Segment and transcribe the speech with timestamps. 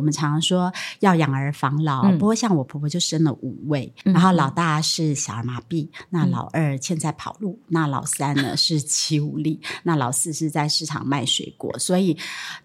[0.00, 11.78] 我们常常说要养儿防老，嗯、不过像我婆婆就生了五位，嗯、然后老大是小儿麻痹，嗯、那老二欠债跑路，嗯、那老三呢是肌无力， 那老四是在市场卖水果。
[11.78, 12.16] 所以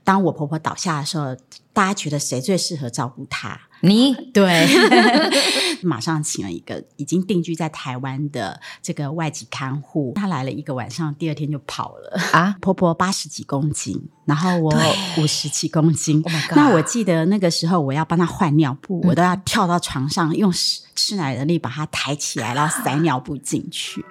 [0.05, 1.35] 当我婆婆倒下的时候，
[1.73, 3.59] 大家觉得谁最适合照顾她？
[3.81, 4.67] 你对，
[5.83, 12.55] 马上请了一个已经定居在台湾的这个外籍看护，他来了一个晚上，第二天就跑了啊。
[12.61, 14.73] 婆婆八十几公斤，然后我
[15.17, 16.21] 五十几公斤。
[16.23, 24.03] Oh 那我记得那个时候我要帮他换尿布，嗯、我都要跳到床上用吃奶的力把他抬起来，然后塞尿布进去。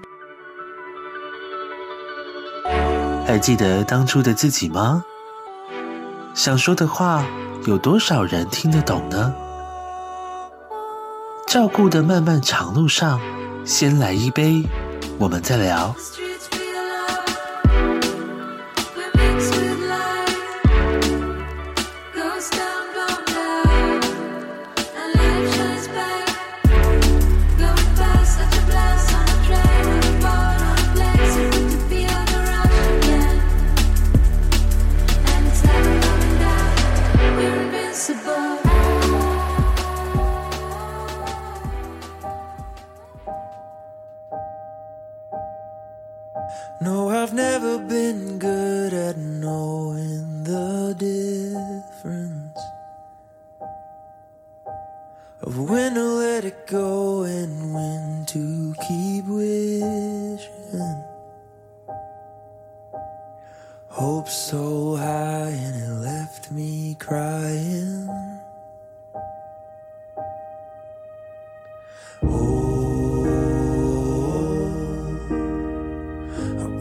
[3.26, 5.04] 还记得当初的自己吗？
[6.34, 7.24] 想说的话，
[7.66, 9.34] 有多少人听得懂呢？
[11.54, 13.20] 照顾的漫漫长路上，
[13.64, 14.64] 先来一杯，
[15.20, 15.94] 我们再聊。
[47.34, 52.58] never been good at knowing the difference
[55.42, 61.04] of when to let it go and when to keep wishing.
[63.88, 68.03] Hope so high and it left me crying.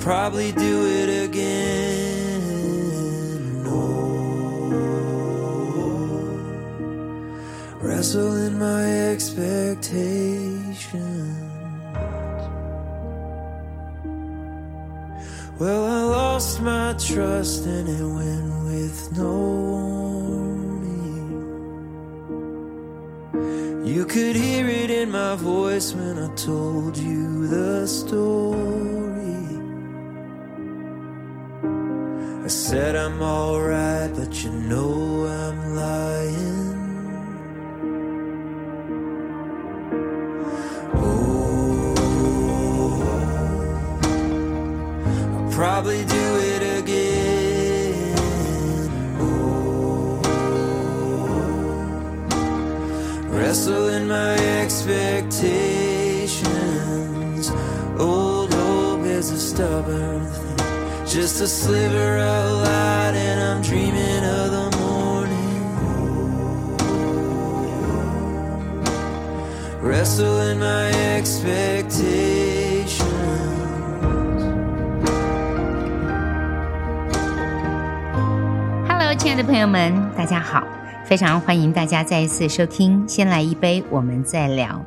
[0.04, 2.44] probably do it again.
[3.66, 4.68] Oh,
[7.82, 11.40] wrestle in my expectations.
[15.58, 19.32] Well, I lost my trust and it went with no
[19.72, 21.32] warning.
[23.86, 29.23] You could hear it in my voice when I told you the story.
[32.54, 36.78] said I'm alright, but you know I'm lying.
[40.94, 41.96] Oh,
[45.36, 48.16] I'll probably do it again.
[49.20, 50.22] Oh,
[53.30, 57.52] wrestle in my expectations.
[57.98, 60.28] Old hope is a stubborn
[61.14, 65.70] Just a sliver of light and I'm dreaming of the morning.
[69.80, 73.06] Wrestling my expectations.
[78.88, 80.68] Hello 亲爱的朋友们大家好
[81.06, 84.84] 非常欢迎大家再一次收听先来一杯我们再聊。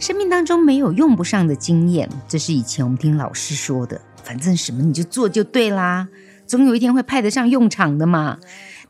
[0.00, 4.00] 生命当中没有用不上的经验这是以前我们听老师说的。
[4.26, 6.08] 反正什么你就做就对啦，
[6.48, 8.40] 总有一天会派得上用场的嘛。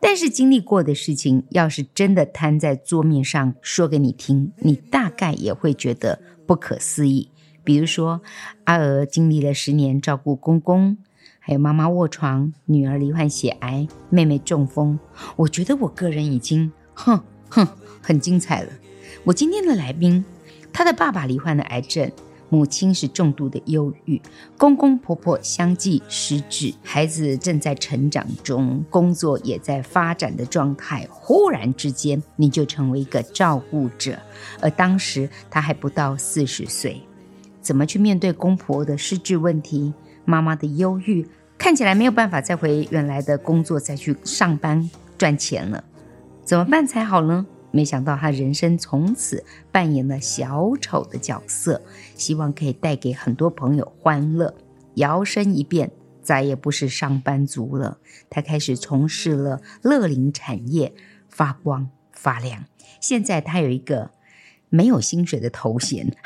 [0.00, 7.30] 但是经历过的事情，要是真的摊在桌面上说给你听，你大概也会觉得不可思议。
[7.62, 8.22] 比如说，
[8.64, 10.96] 阿娥经历了十年照顾公公。
[11.38, 14.98] 还有妈妈卧床，女儿罹患血癌，妹妹中风。
[15.36, 17.68] 我觉得我个人已经哼哼
[18.02, 18.72] 很精彩了。
[19.22, 20.24] 我今天的来宾，
[20.72, 22.10] 他的爸爸罹患了癌症，
[22.48, 24.20] 母亲是重度的忧郁，
[24.56, 31.06] 公公婆婆相继失智，孩子正在成长中，工作也在发展的状态。
[31.10, 34.18] 忽然之间，你就成为一个照顾者，
[34.60, 37.00] 而当时他还不到四十岁，
[37.60, 39.92] 怎么去面对公婆的失智问题？
[40.24, 41.26] 妈妈的忧郁，
[41.56, 45.84] 看起来没有办法再回原来的工作，再去上班赚钱了，
[46.44, 47.46] 怎么办才好呢？
[47.76, 51.82] 没想到他人生从此扮演了小丑的角色，
[52.14, 54.54] 希望可以带给很多朋友欢乐。
[54.94, 55.90] 摇身一变，
[56.22, 57.98] 再也不是上班族了，
[58.30, 60.94] 他开始从事了乐龄产业，
[61.28, 62.64] 发光发亮。
[62.98, 64.12] 现在他有一个
[64.70, 66.16] 没有薪水的头衔。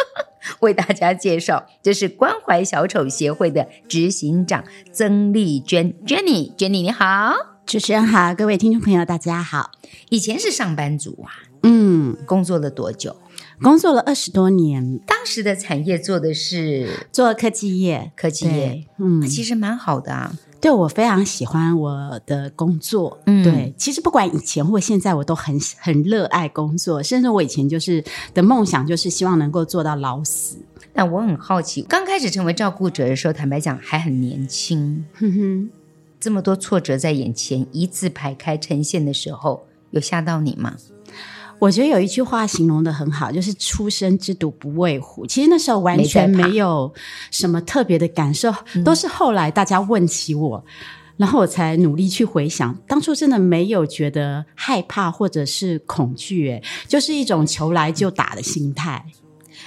[0.60, 7.34] 为大家介绍，这是关怀小丑协会的执行长曾丽娟，Jenny，Jenny 你好，
[7.66, 9.70] 主持人好，各位听众朋友大家好。
[10.10, 11.32] 以前是上班族啊，
[11.62, 13.16] 嗯，工作了多久？
[13.62, 15.00] 工作了二十多年。
[15.06, 20.36] 当时的产业做的是做科技业，科技业，嗯，其实蛮好的啊。
[20.60, 23.18] 对，我非常喜欢我的工作。
[23.26, 30.58] 嗯，对，其实不管以前或现在，我都很很热爱工作，甚至我以前就是的梦想就是希望能够做到老死。
[30.92, 35.04] 但我很好奇，刚开始成为照顾者的时候，坦白讲还很年轻。
[35.14, 35.70] 哼哼，
[36.24, 40.74] 这么多挫折在眼前一字排开呈现的时候，有吓到你吗？
[41.58, 45.26] 我觉得有一句话形容的很好，就是“初生之犊不畏虎”。
[45.28, 46.90] 其实那时候完全没有
[47.30, 48.50] 什么特别的感受，
[48.82, 50.64] 都是后来大家问起我，
[51.18, 59.04] 然后我才努力去回想，当初真的没有觉得害怕或者是恐惧，诶，就是一种求来就打的心态。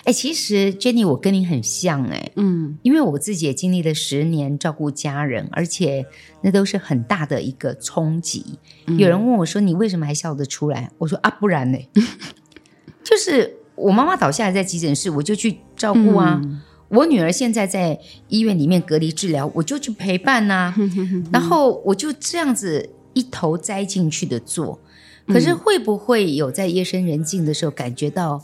[0.08, 6.06] 哎，其实 Jenny，我跟你很像哎，嗯，因为我自己也经历了十年照顾家人，而且
[6.42, 8.58] 那都是很大的一个冲击。
[8.86, 11.78] 嗯、有人问我说：“你为什么还笑得出来？”我说：“啊，不然呢？
[13.04, 18.00] 就是我妈妈倒下来在急诊室，我就去照顾啊；嗯、我女儿现在在
[18.30, 20.74] 医院里面隔离治疗，我就去陪伴啊。
[20.78, 24.80] 嗯、然后我就这样子一头栽进去的做。
[25.28, 28.42] 可是会不会有在夜深人静的时候感觉到？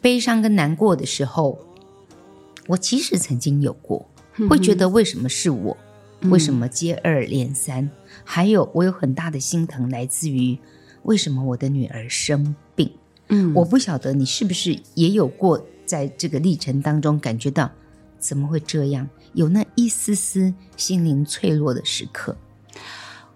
[0.00, 1.58] 悲伤跟难过的时候，
[2.66, 4.08] 我其实曾经有过，
[4.48, 5.76] 会觉得为什么是我？
[6.20, 7.88] 嗯、为什么接二连三？
[8.24, 10.58] 还有，我有很大的心疼来自于
[11.02, 12.90] 为什么我的女儿生病？
[13.28, 17.70] 嗯，我不晓得你是不是也有过在这个历程当中感觉到
[18.18, 19.08] 怎么会这样？
[19.34, 22.36] 有那一丝丝心灵脆弱的时刻。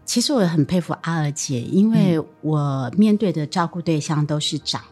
[0.04, 4.82] 其实我很佩服阿尔姐，因为我面对的照顾对象都是长。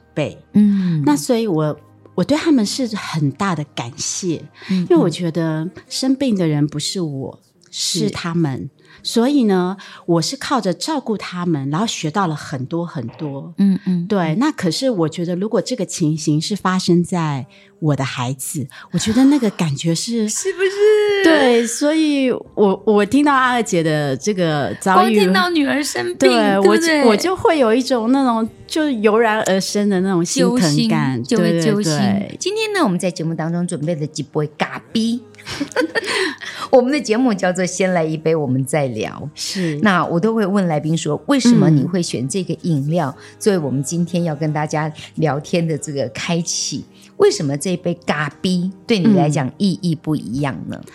[0.52, 1.80] 嗯，那所以我，我
[2.16, 7.40] 我对他们是很大的感谢，嗯，因为我觉得生病的人不是我，
[7.70, 8.10] 是，是。
[8.10, 8.68] 他们。
[9.02, 9.76] 所以呢，
[10.06, 13.52] 我是靠着照顾他们，然后学到了很多很多。
[13.58, 14.34] 嗯嗯，对。
[14.36, 17.46] 那可是我觉得，如果这个情形是发生在
[17.78, 21.24] 我的孩子，我觉得那个感觉是 是不是？
[21.24, 21.66] 对。
[21.66, 31.92] 所以我我听到阿二姐的这个遭遇，听到女儿生病，对，对我就我就会有一种那种就油然而生的那种心疼感，就会揪心。
[32.38, 35.20] 今天呢，我们在节目当中准备了几杯咖啡。
[36.70, 39.28] 我们的节目叫做“先来一杯，我们再聊”。
[39.34, 46.84] 是，那我都会问来宾说：“为什么你会选这个饮料作为我们今天要跟大家聊天的这个开启？
[47.16, 50.92] 为什么这杯咖啡对你来讲意义不一样呢？”嗯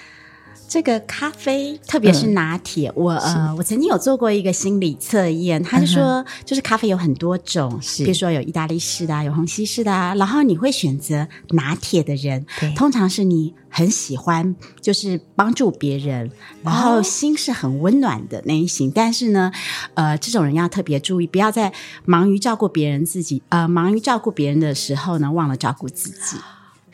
[0.67, 8.03] 这个咖啡，特别是拿铁，嗯、我呃，我曾经有做过一个心理测验，他就说，就是咖啡有很多种，是。
[8.03, 12.45] 比如说有意大利式的，有虹吸式的，啊然后你会选择拿铁的人，
[12.75, 16.29] 通常是你很喜欢，就是帮助别人，
[16.63, 18.89] 然后心是很温暖的那一型。
[18.89, 19.51] 哦、但是呢，
[19.93, 21.71] 呃，这种人要特别注意，不要在
[22.05, 26.37] 忙于照顾别人自己，呃，忙于照顾别人的时候呢，忘了照顾自己。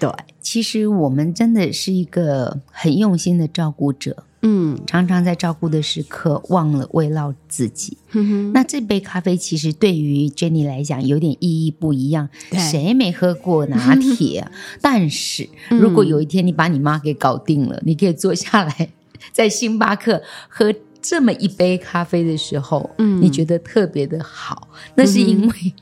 [0.02, 0.10] 对，
[0.42, 7.96] 其实我们真的是一个很用心的照顾者，嗯，常常在照顾的时刻忘了慰劳自己。
[8.14, 12.28] 嗯哼，那这杯咖啡其实对于 Jenny 来讲有点意义不一样。
[12.50, 14.52] 对谁没喝过拿铁啊？
[14.82, 18.90] 但是如果有一天你把你妈给搞定了，嗯、你可以坐下来
[19.32, 25.74] 在星巴克喝这么一杯咖啡的时候，嗯，你觉得特别的好，那是因为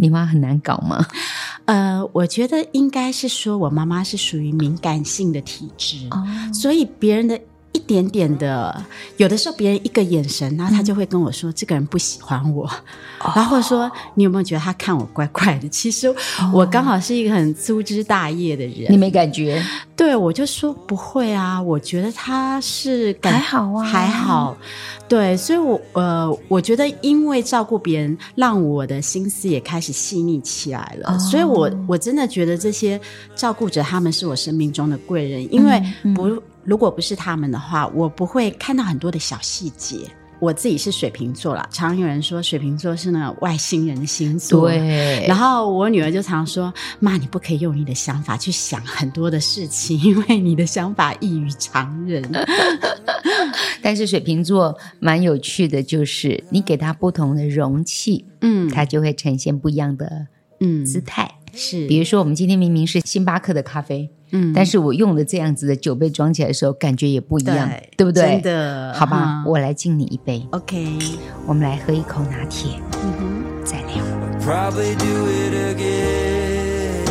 [0.00, 1.06] 你妈很难搞吗？
[1.66, 6.24] 呃，我觉得应该是说，我妈妈是属于敏感性的体质，哦、
[6.54, 7.38] 所以别人的
[7.72, 8.84] 一点点的，
[9.16, 12.68] 有的时候别人一个眼神，然后他就会跟我说：“嗯、这个人不喜欢我。”
[13.36, 16.12] 然后说：“你有没有觉得他看我怪怪的？”其实
[16.52, 19.62] 我刚好是一个很粗枝大叶的人，你没感觉？
[19.94, 24.56] 对，我就说不会啊，我觉得他是感还好啊，还好。
[25.08, 31.12] 对，所以我，我呃，我觉得因为照顾别人，让我的心思也开始细腻起来了。
[31.12, 32.98] 哦、所以我我真的觉得这些
[33.34, 35.80] 照顾者他们是我生命中的贵人，因为
[36.14, 39.98] 不、嗯嗯、如果不是他们的话，我不会看到很多的小细节。
[40.38, 44.68] 我自己是水瓶座啦，常有人说水瓶座是那个外星人的星座。
[44.70, 45.22] 对。
[45.28, 52.22] 然后我女儿就常说：“妈，你不可以用你的想法去想很多的事情，因为你的想法异于常人。
[53.82, 60.26] ”但是水瓶座蛮有趣的，就是你给他不同的容器，嗯，他就会呈现不一样的
[60.60, 61.30] 嗯姿态。
[61.30, 64.08] 嗯、是，比如说我们今天明明是星巴克的咖啡。
[64.32, 68.22] 嗯，但是我用了这样子的酒杯装起来的时候，感觉也不一样，对，对不对？
[68.22, 70.46] 真的，好吧，嗯、我来敬你一杯。
[70.52, 70.86] OK，
[71.48, 73.96] 我们来喝一口拿铁，嗯哼，再聊。
[74.40, 77.04] Probably do it again.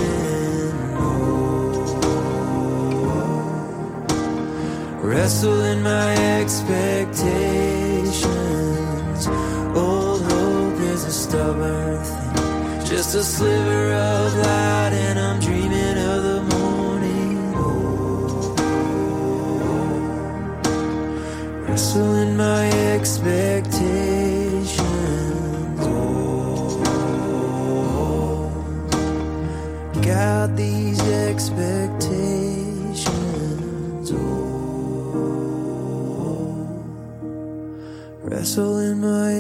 [5.04, 9.28] Wrestle in my expectations.
[9.76, 12.19] Old hope is a stubborn thing.
[12.90, 17.54] Just a sliver of light and I'm dreaming of the morning.
[17.56, 18.56] Oh,
[21.68, 24.80] Wrestling my expectations.
[25.82, 26.82] Oh,
[30.02, 33.06] got these expectations.
[34.12, 34.18] Oh,
[38.24, 39.32] wrestling my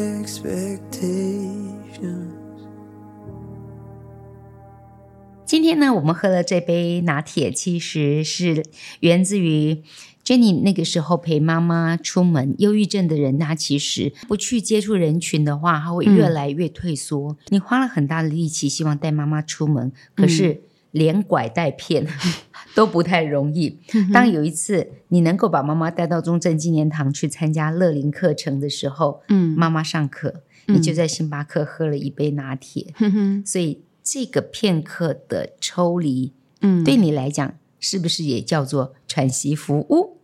[5.79, 8.65] 天呢，我们喝了这杯拿铁，其实是
[9.00, 9.81] 源自于
[10.25, 12.53] Jenny 那个时候陪妈妈出门。
[12.59, 17.31] 忧郁症的人，他其实不去接触人群的话，他会越来越退缩。
[17.31, 22.05] 嗯、你花了很大的力气，希望带妈妈出门，可是连拐带骗
[22.75, 23.79] 都不太容易。
[24.13, 33.81] 当有一次你能够把妈妈带到中正纪念堂去参加乐龄课程的时候，嗯，妈妈上课，你就在星巴克喝了一杯拿铁，嗯、所以。
[34.11, 40.17] 这个片刻的抽离，嗯，对你来讲是不是也叫做喘息服务？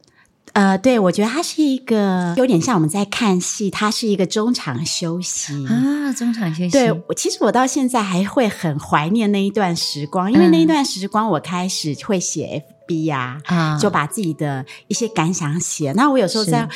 [0.53, 6.69] 呃，对，我觉得它是一个有点像我们在看戏，它是一个中场休息啊，中场休息。
[6.71, 15.91] 对，其实我到现在还会很怀念那一段时光，因为那一段时光我开始会写 FB 呀、啊，嗯、就把自己的一些感想写。
[15.93, 16.67] 那我有时候在。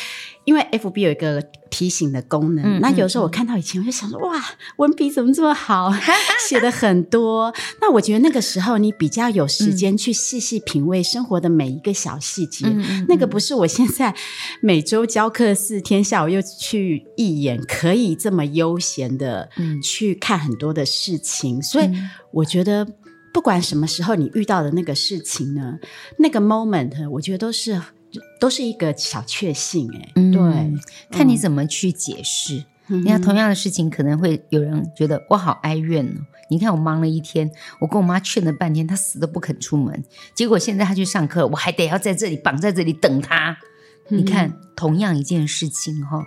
[0.45, 1.39] 因为 FB 有一个
[1.69, 4.43] 提醒的功能，嗯、那有时候我看到以前，我就想说，嗯、哇，
[4.77, 5.93] 文笔怎么这么好，
[6.49, 7.53] 写的很多。
[7.79, 14.15] 那我觉得那个时候你比较有时间去细细品味生活的每一个小细节，嗯、 那个不是我现在
[14.59, 19.51] 每周教课四天，下午又去一眼，可以这么悠闲的
[19.83, 21.59] 去看很多的事情。
[21.59, 21.91] 嗯、所以
[22.31, 22.87] 我觉得，
[23.33, 25.79] 不管什么时候你遇到的那个事情呢，
[26.17, 27.81] 那个 moment，我觉得都是。
[28.39, 30.41] 都是一个小确幸，哎，嗯、对，
[31.11, 32.65] 看你怎么去解释。
[32.87, 36.25] 你看、嗯、同样的事情，可能会有人觉得我好哀怨哦。
[36.49, 43.55] 你看我忙了一天，我跟我妈劝了半天，她死都不肯出门，结果现在她去上课，我还得要在这里绑在这里等她。
[44.09, 46.25] 嗯、你看，同样一件事情哈。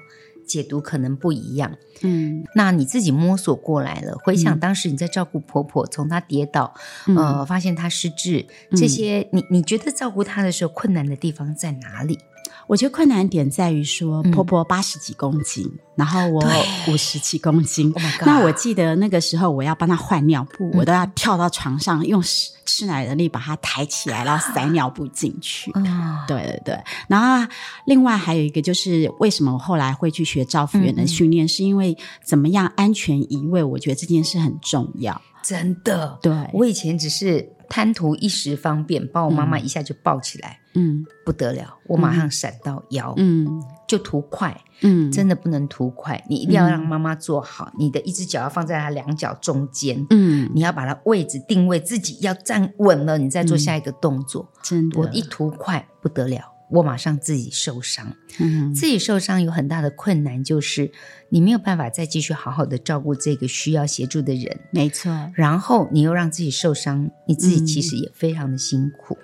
[0.52, 6.74] 解读可能不一样，嗯，那你自己摸索过来了，回想当时你在照顾婆婆，从她跌倒，
[7.06, 8.44] 嗯、呃，发现她失智，
[8.76, 12.18] 这些，嗯、你你觉得照顾她的时候困难的地方在哪里？
[12.66, 16.42] 我觉得困难点在于说，婆婆八十几公斤，嗯、然后我
[16.88, 17.92] 五十几公斤。
[17.92, 22.22] Oh、那我记得那个时候，我要帮她换尿布，嗯、我都要跳到床上，用
[22.64, 25.70] 吃奶的力把她抬起来，然后塞尿布进去。
[25.72, 26.80] 啊、对对对。
[27.08, 27.52] 然后
[27.86, 33.62] 另外还有一个就是，为什么我后来会去学照护员的训练，嗯、是因为怎么样安全移位？
[33.62, 35.20] 我觉得这件事很重要。
[35.42, 40.58] 真的，对，我以前只是贪图一时方便，把我妈妈一下就抱起来。
[40.74, 56.51] 嗯，不得了，我马上闪到腰，嗯，就图快，嗯，真的不能图快，你一定要让妈妈坐好，嗯、你的一只脚要放在她两脚中间，嗯，你要把她位置定位，自己要站稳了，你再做下一个动作，嗯、真的，我一图快不得了。
[56.72, 60.90] 我马上自己受伤，嗯，自己受伤有很大的困难，就是
[61.28, 65.12] 你没有办法再继续好好的照顾这个需要协助的人，没错。
[65.34, 69.18] 然后你又让自己受伤，你自己其实也非常的辛苦。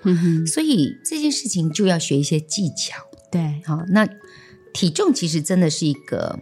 [0.45, 3.83] 所以这件事情就要学一些技巧，对，好。
[3.87, 4.07] 那
[4.71, 6.37] 体重其实真的是一个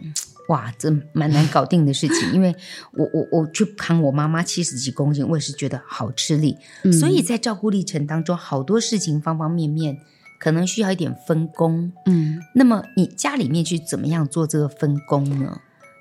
[0.50, 2.54] 哇，这蛮难搞定的事情， 因为
[2.92, 9.96] 我我我去扛我妈妈七十几公斤，我也是觉得好吃力，嗯，所以在照顾历程当中，好多事情方方面面。
[10.38, 15.60] 可能需要一点分工，嗯，那么你家里面去怎么样做这个分工呢？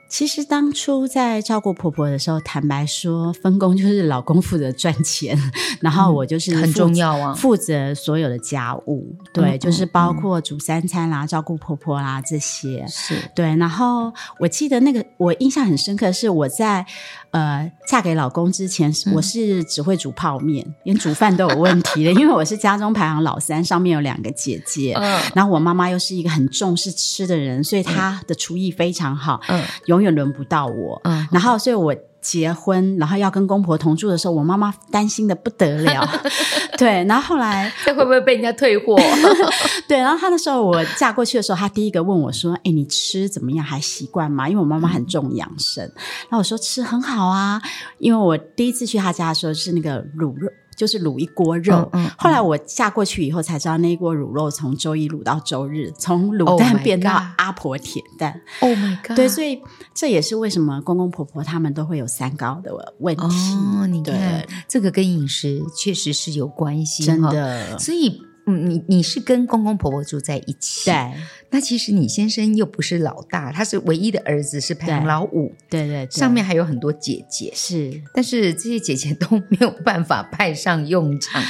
[0.09, 5.37] 其实当初在照顾婆婆的时候，坦白说，分工就是老公负责赚钱，
[5.81, 13.15] 然后我就是很重要啊，负责所有的家务，对，就是包括煮三餐啦、照顾婆婆啦这些，是。
[13.35, 13.53] 对。
[13.57, 16.85] 然后我记得那个我印象很深刻，是我在
[17.31, 24.93] 呃嫁给老公之前，我是只会煮泡面，连煮饭都有问题的，因为我是家中排行老三，上面有两个姐姐，
[25.35, 29.96] 然后我妈妈又是一个很重视吃的人，所以她的厨艺非常好，嗯，有。
[29.97, 36.07] 永远轮不到我，嗯，然后所以我结婚，然后要跟公婆同住的时候，我妈妈担心的不得了，
[36.77, 38.95] 对，然后后来这会不会被人家退货？
[39.87, 43.65] 对，然后她那时候我嫁过去的时候，她第一个问我说：“哎，你吃怎么样？
[43.65, 45.83] 还习惯吗？”因为我妈妈很重养生，
[46.29, 47.61] 然后我说吃很好啊，
[47.97, 50.49] 因为我第一次去她家的时候是那个卤肉。
[50.77, 58.39] 就是卤一锅肉，嗯嗯嗯、后来我嫁过去以后才知道，那一锅卤肉从周一卤到周日，从卤蛋变到阿婆铁蛋。
[58.59, 59.15] Oh my god！
[59.15, 59.59] 对，所以
[59.95, 63.23] 这也是为什么公公婆婆他们都会有三高的问题。
[63.23, 67.77] 哦，你看，对这个跟饮食确实是有关系，真的。
[67.79, 68.21] 所以。
[68.47, 71.13] 嗯，你你是跟公公婆婆住在一起，对。
[71.49, 76.11] 那其实你先生又不是老大，他是唯一的儿子，是排行老五，对对，对。
[76.11, 81.43] 上面还有很多姐姐，是，但是这些姐姐都没有办法派上用场。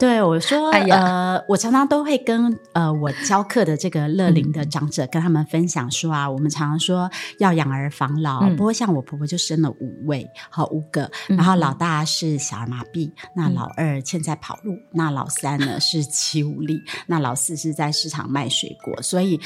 [0.00, 19.38] 对我说，哎、呃，我常常都会跟呃我教课的这个乐龄的长者跟他们分享说啊，嗯、我们常常说要养儿防老，嗯、不过像我婆婆就生了五位，好五个，嗯、然后老大是小儿麻痹，那老二现在跑路，嗯、那老三呢是肌无力， 那老四是在市场卖水果，所以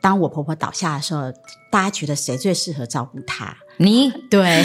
[0.00, 1.30] 当我婆婆倒下的时候，
[1.70, 3.54] 大家觉得谁最适合照顾她？
[3.78, 4.10] 你？
[4.30, 4.62] 对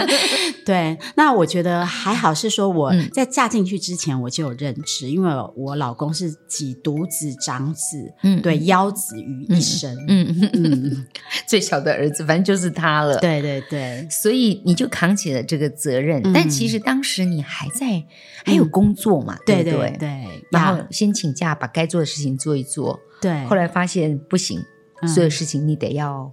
[0.64, 11.06] 对，那我觉得还好，是说我在嫁进去之前我就有认知，嗯、因为我老公是几独子长子，嗯，对，幺子于一身，嗯嗯嗯，
[11.46, 18.04] 最小的儿子，反正就是他了，对对对，所以你就扛起了这个责任，嗯、但其实当时你还在、嗯、
[18.44, 24.62] 还有工作嘛，对对对，对，然后先请假把该做的事情做一做，对，后来发现不行，
[25.00, 26.30] 嗯、所有事情你得要。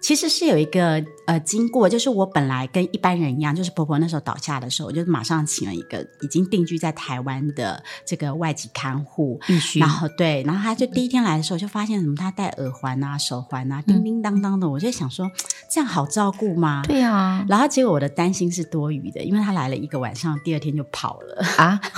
[0.00, 9.78] 其实是有一个呃经过，就是我本来跟一般人一样，就是婆婆那时候倒下的时候，我就马上请了一个已经定居在台湾的这个外籍看护，必须。
[9.78, 15.30] 然后对，然后他就第一天来的时候就发现什么，他戴耳环啊、手环啊，叮叮当当的，我就想说
[15.70, 16.82] 这样好照顾吗？
[16.86, 17.44] 对啊。
[17.48, 21.80] 然后结果我的担心是多余的，因为他来了一个晚上，第二天就跑了啊。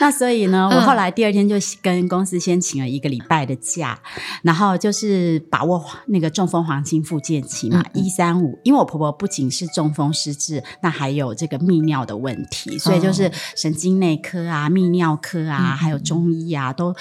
[0.00, 8.58] 那所以呢，我后来第二天就跟公司先请了一个礼拜的假，嗯、然后就是把握那个中风黄金复健期嘛，一三五。
[8.64, 16.94] 因为我婆婆不仅是中风失智，那还有这个泌尿的问题，所以就是神经内科啊、泌尿科啊，嗯、还有中医啊，都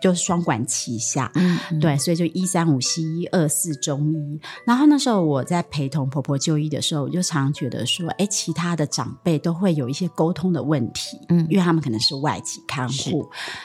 [0.00, 1.28] 就是双管齐下。
[1.34, 4.40] 嗯，对，所以就一三五西医，二四中医。
[4.64, 12.35] 然后那时候我在陪同婆婆就医的时候，我就常常觉得说，哎，其他的长辈都会有一些沟通的问题，嗯，因为他们可能是外。
[12.66, 13.12] 看护，是。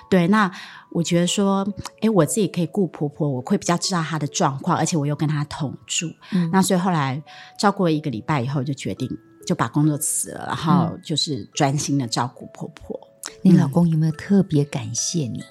[0.10, 0.52] 对，那
[0.92, 1.68] 我觉得说，
[2.02, 7.22] 哎，我自己可以顾婆婆，我会比较知道她的状况，而且我又跟她同住，嗯，那所以后来
[7.58, 9.10] 照顾了一个礼拜以后，就决定
[9.46, 13.00] 就把工作辞了，然后就是专心的照顾婆婆。
[13.28, 15.44] 嗯、你老公有没有特别感谢你？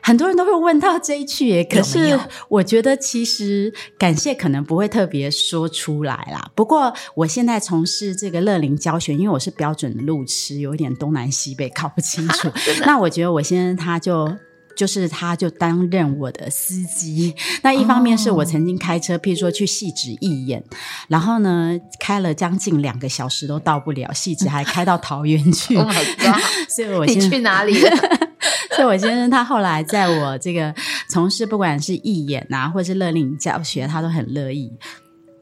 [0.00, 6.50] 很多人都会问到这一句耶，可是我觉得其实感谢可能不会特别说出来啦。
[6.54, 12.50] 不过我现在从事这个乐龄教学，因为我是标准的路痴，有一点东南西北搞不清楚。
[12.86, 14.34] 那我觉得我先生他就
[14.74, 17.34] 就是他就担任我的司机。
[17.62, 20.62] 那一方面是我曾经开车，譬如说去汐止义演，
[21.08, 25.76] 然后呢开了将近两个小时都到不了汐止，还开到桃园去。
[25.76, 27.90] Oh my God 所以我先你去哪里了？
[28.78, 30.72] 所以我先生他后来在我这个
[31.10, 34.72] 从事不管是义演啊，或是勒令教学，他都很乐意，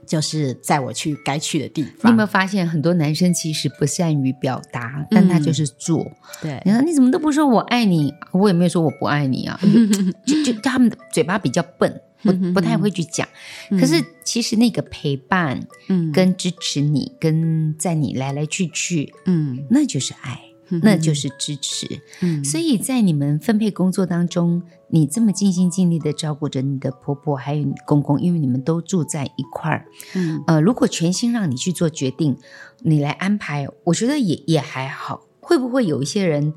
[0.06, 1.92] 就是在我去该去的地方。
[2.04, 6.02] 你有没有发现很多男生其实不善于表达，但他就是做。
[6.02, 9.60] 嗯、对，你说你怎么都不说我爱你，我也没有说我不爱你啊，
[10.26, 13.28] 就就他们的嘴巴比较笨，不不太会去讲。
[13.70, 20.40] 嗯、可是其实那个陪伴，嗯，跟支持你，跟在你来来去去，嗯，那就是爱。
[20.82, 32.36] 那就是支持，嗯，所以在你们分配工作当中，你这么尽心尽力的照顾着你的婆婆还有你公公，因为你们都住在一块儿，嗯，呃，如果全心让你去做决定，
[32.80, 35.22] 你来安排，我觉得也也还好。
[35.40, 36.52] 会不会有一些人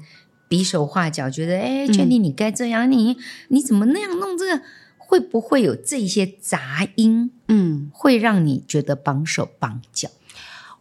[0.48, 3.18] 比手画脚，觉得哎，Jenny 你该这样，你
[3.50, 4.64] 你怎么那样弄这个？
[4.98, 7.32] 会不会有这些杂音？
[7.48, 10.08] 嗯，会让你觉得绑手绑脚？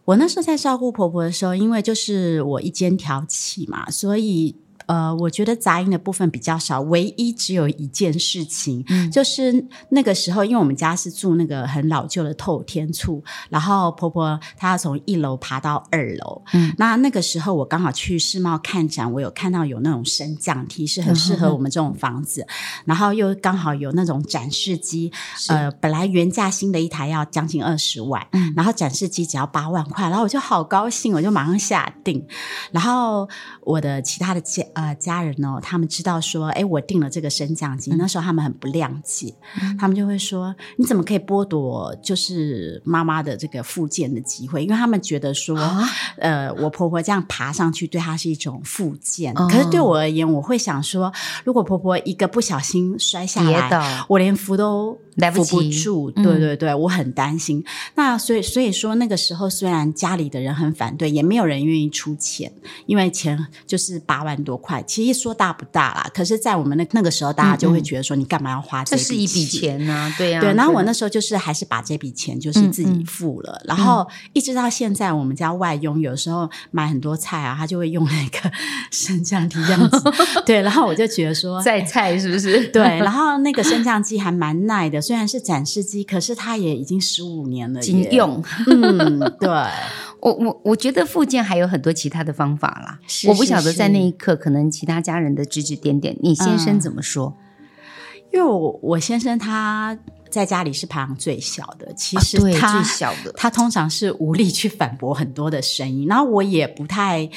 [0.09, 4.55] 我那时候在照顾婆婆的时候，因为就是我一肩挑起嘛，所以。
[4.89, 22.47] 呃，我觉得杂音的部分比较少，唯一只有一件事情，嗯、就是那个时候，因为我们家是住那个很老旧的透天厝，然后婆婆她要从一楼爬到二楼，嗯，那那个时候我刚好去世贸看展，我有看到有那种升降梯是很适合我们这种房子，嗯、
[22.85, 25.11] 然后又刚好有那种展示机，
[25.49, 32.25] 呃，本来原价新的一台要将近二十万，嗯，然后展示机只要八万块，然后我就好高兴，我就马上下定，
[32.71, 33.29] 然后
[33.61, 34.63] 我的其他的家。
[34.79, 44.63] 呃，家人哦，他们知道说，哎，我订了这个升降机，嗯、那时候他们很不谅解，嗯、他们就会说，你怎么可以剥夺就是妈妈的这个复健的机会？
[44.63, 45.83] 因为他们觉得说，啊、
[46.17, 51.11] 呃，我婆婆这样爬上去对她是一种复健，哦、可是对我而言，我会想说，
[51.43, 54.97] 如果婆婆一个不小心摔下来，的我连扶都。
[55.33, 57.61] 扶不住，对对对，嗯、我很担心。
[57.95, 62.49] 那所以所以说那个时候，虽然家里的人很反对，也没有人愿意出钱，
[62.85, 63.37] 因为钱
[63.67, 66.09] 就是八万多块，其实说大不大啦。
[66.13, 69.07] 可是，在我们那那个时候，大家就会觉得说，你干嘛要花这笔钱？
[69.07, 70.15] 这是一笔钱呢、啊？
[70.17, 70.41] 对呀、啊。
[70.41, 78.51] 对，然后我那时候就是还是把这笔钱就是自己付了，嗯嗯、然后一直到现在，我们家外佣有时候买很多菜啊，他就会用那个
[78.91, 80.03] 升降梯这样子。
[80.45, 82.67] 对，然后我就觉得说，在菜是不是？
[82.69, 85.01] 对，然后那个升降机还蛮耐的。
[85.01, 88.43] 虽然是展示机，可是它也已经十五年了，经用。
[88.67, 89.49] 嗯，对，
[90.21, 92.99] 我我我觉得复健还有很多其他的方法啦。
[93.07, 97.33] 是是是，我不晓得在那一刻，可能其他家人的指指点点，你先生怎么说？
[97.37, 99.97] 嗯、因为我我先生他
[100.29, 107.27] 在家里是排行最小的，其实他、啊、最小的，他通常是无力去反驳很多的声音，然后我也不太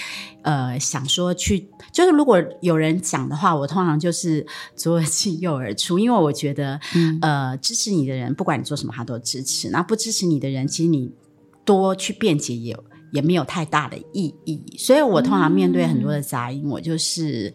[0.42, 11.12] 呃想说去，就是如果有人讲的话，我通常就是左耳进右耳出，因为我觉得、嗯、呃支持你的人，不管你做什么，他都支持；那不支持你的人，其实你。
[11.64, 12.76] 多去辩解也
[13.12, 17.52] 也没有太大的意义，所以我通常面对很多的杂音，嗯、我就是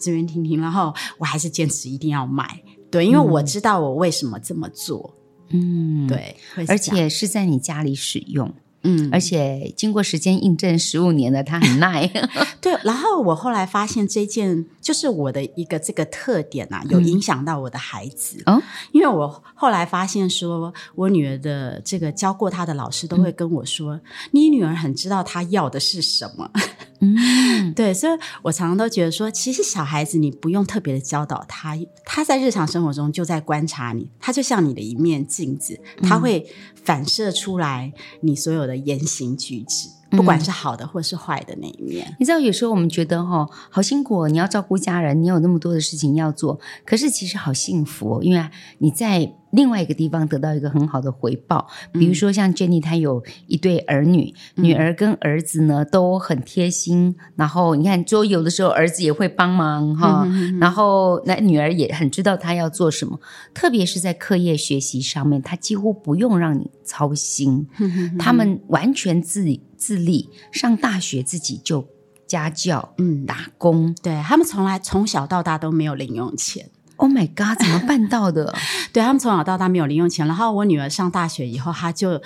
[0.00, 5.16] 这边听听，然后我还是坚持一定要买，对，因为我知道我为什么这么做，
[5.50, 6.36] 嗯，对，
[6.68, 8.52] 而且是在你家里使用。
[8.82, 12.06] 嗯，而且经过时间印证，十五年了，他很 耐。
[12.60, 18.42] 对，然后我后来发现这件就是我的一个这个特点啊，有影响到我的孩子。
[18.46, 18.60] 嗯，
[18.92, 26.50] 因为我后来发现说，我女儿的这个教过她的老师都会跟我说，嗯，你女儿很知道她要的是什么。
[27.00, 36.46] 嗯， 对，所以我常常都觉得说，其实小孩子你不用特别的教导他，他在日常生活中就在观察你，他就像你的一面镜子，他会
[36.84, 39.88] 反射出来你所有的言行举止。
[40.10, 48.44] 不管是好的或是坏的那一面，嗯，你知道，有时候我们觉得哈，好辛苦哦，你要照顾家人，你有那么多的事情要做，可是其实好幸福哦，因为
[48.78, 51.66] 你在另外一个地方得到一个很好的回报。
[51.92, 63.18] 比如说像 Jenny，她有一对儿女，嗯，女儿跟儿子呢都很贴心，然后你看，就有的时候儿子也会帮忙哈，嗯，然后那女儿也很知道她要做什么，
[63.52, 69.40] 特别是在课业学习上面，她几乎不用让你操心，嗯，他们完全自。
[69.80, 71.88] 自立，上大学自己就
[72.26, 76.68] 家教，嗯，打工，对，他们从来从小到大都没有零用钱。
[77.00, 78.54] Oh my god，怎么办到的？
[78.92, 82.20] 对，他们从小到大没有零用钱，然后我女儿上大学以后，她就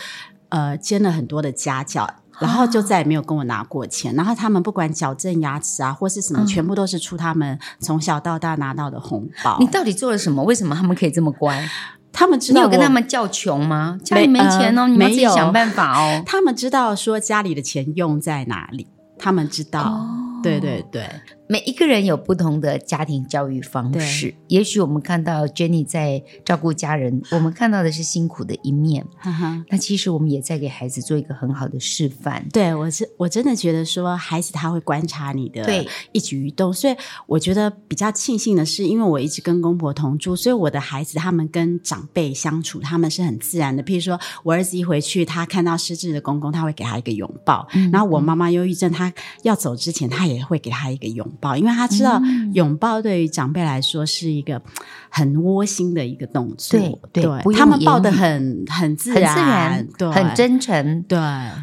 [0.49, 2.09] 呃兼了很多的家教，
[2.41, 4.13] 然后就再也没有跟我拿过钱。
[4.15, 9.57] 啊、然后他们不管矫正牙齿啊，或是什么，嗯、全部都是出他们从小到大拿到的红包。
[9.61, 10.43] 你到底做了什么？
[10.43, 11.69] 为什么他们可以这么乖？
[12.13, 13.97] 他们知道，你有跟他们叫穷吗？
[14.05, 16.23] 家里没钱哦，呃、你们自己想办法哦。
[16.27, 20.09] 他们知道说家里的钱用在哪里，他们知道，哦、
[20.43, 21.09] 对对对。
[21.47, 29.05] 每一个人有不同的家庭教育方式，对也许我们看到 Jenny 在照顾家人，我们看到的是辛苦的一面。
[29.19, 32.47] 哈哈，那其实我们也在给孩子做一个很好的示范。
[32.53, 43.83] 对，我是我真的觉得说，孩子他会观察你的一举一动，所以我觉得比较庆幸的是，因为我一直跟公婆同住，所以我的孩子他们跟长辈相处，他们是很自然的。
[43.83, 47.69] 譬如说我儿子一回去，他看到失智的公公，他会给他一个拥抱。
[47.75, 51.57] 嗯、然后我妈妈忧郁症，他要走之前，他也会给他一个拥抱。
[51.57, 52.21] 因为他知道
[52.53, 54.61] 拥抱对于长辈来说是一个
[55.09, 56.81] 很窝心的一个动作，
[57.13, 61.19] 对他们抱得很很自然，很自然，对，很真诚，对。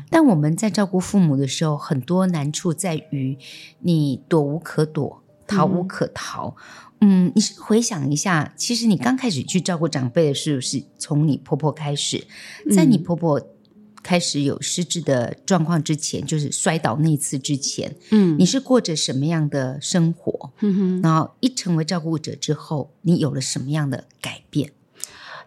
[0.09, 3.37] 但我们在照顾父母的时候，很多难处在于
[3.79, 6.55] 你躲无可躲，逃无可逃。
[6.99, 12.25] 嗯，嗯，你回想一下，其实你刚开始去照顾长辈的时候，是从你婆婆开始，
[12.75, 13.41] 在你婆婆。
[14.03, 20.51] 开始有失智的状况之前，就是摔倒那次之前，嗯，你是过着什么样的生活？
[20.61, 24.71] 嗯哼，然后一成为照顾者之后，你有了什么样的改变？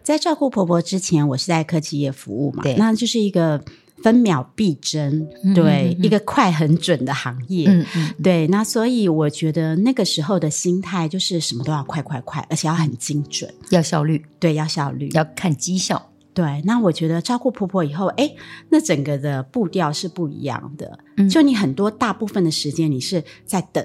[0.03, 3.63] 在照顾婆婆之前，我是在科技业服务嘛，对，那就是一个
[4.03, 16.11] 分秒必争，对，一个快很准的行业，嗯嗯，对，那所以我觉得那个时候的心态就是什么都要快快快，而且要很精准，要效率，对，要效率，要看绩效。
[16.35, 18.35] 对，那我觉得照顾婆婆以后，哎，
[18.69, 20.99] 那整个的步调是不一样的。
[21.15, 23.83] 嗯，就你很多大部分的时间你是在等，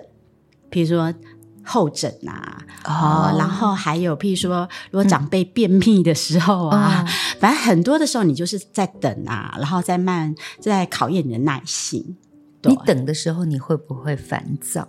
[0.69, 1.15] 譬如说
[1.63, 12.17] 候诊啊，哦，然后还有譬如说，如果长辈便秘的时候啊，嗯， 反正很多的时候你就是在等啊，然后再慢，在考验你的耐心。
[12.65, 14.89] 你等的时候，你会不会烦躁？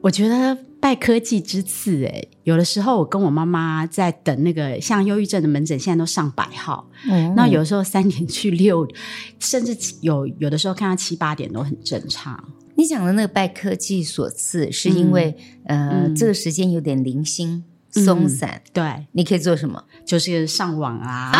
[0.00, 8.88] 我觉得拜科技之赐，哎，有的时候我跟我妈妈在等那个像忧郁症的门诊，现在都上百号，嗯，那有的时候三点去六，
[9.38, 12.42] 甚至有有的时候看到七八点都很正常。
[12.76, 17.62] 你讲的那个拜科技所赐，是因为、嗯、呃，嗯、这个时间有点零星。
[17.90, 19.82] 松散，嗯、对，你可以做什么？
[20.06, 21.32] 就是上网啊，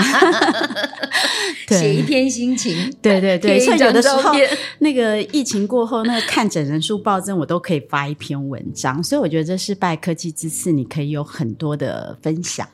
[1.69, 3.59] 写一篇心情，对对对。
[3.61, 4.33] 所以有的时候，
[4.81, 9.03] 那个疫情过后，那个看诊人数暴增，我都可以发一篇文章。
[9.03, 12.69] 所以我觉得这是拜科技之赐，你可以有很多的分享。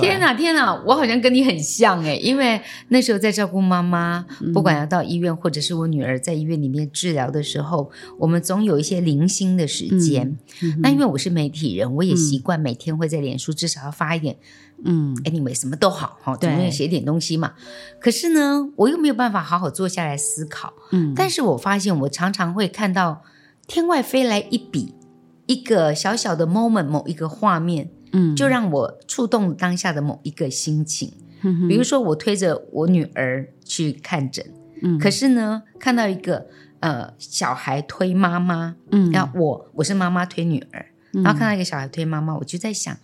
[0.00, 0.74] 天哪，天哪！
[0.86, 10.36] 我好像跟你很像诶，因为那时候在照顾妈妈，嗯、不管要到医院，或者是我女儿在医院里面治疗的时候，我们总有一些零星的时间。
[10.80, 14.36] 那因为我是媒体人，我也习惯每天会在脸书至少要发一点，
[14.84, 17.52] 嗯，anyway 什么都好哈，总要写点东西嘛。
[18.00, 20.72] 可是呢，我又没有办法好好坐下来思考。
[20.92, 23.22] 嗯，但是我发现我常常会看到
[23.66, 24.94] 天外飞来一笔，
[25.46, 27.90] 一个小小的 moment，某一个画面。
[28.16, 31.12] 嗯，就让我触动当下的某一个心情。
[31.42, 34.42] 嗯，比如说，我推着我女儿去看诊，
[34.82, 36.46] 嗯，可是呢，看到一个
[36.80, 42.96] 呃小孩推妈妈，嗯，然后我我是妈妈推女儿，嗯，然后看到一个小孩推妈妈，我就在想，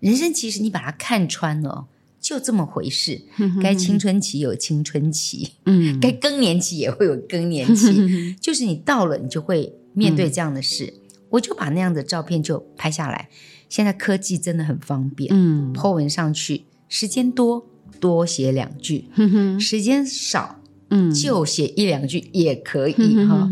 [0.00, 1.86] 人生其实你把它看穿了，
[2.18, 3.20] 就这么回事。
[3.62, 10.94] 该青春期有青春期，嗯，该更年期也会有更年期，嗯， 就是你到了，你就会面对这样的事。
[10.96, 13.28] 嗯，我就把那样的照片就拍下来。
[13.68, 17.66] 现在科技真的很方便，嗯，po 文上去，时间多
[18.00, 23.50] 多写两句，哼哼，时间少，嗯，就写一两句也可以哈。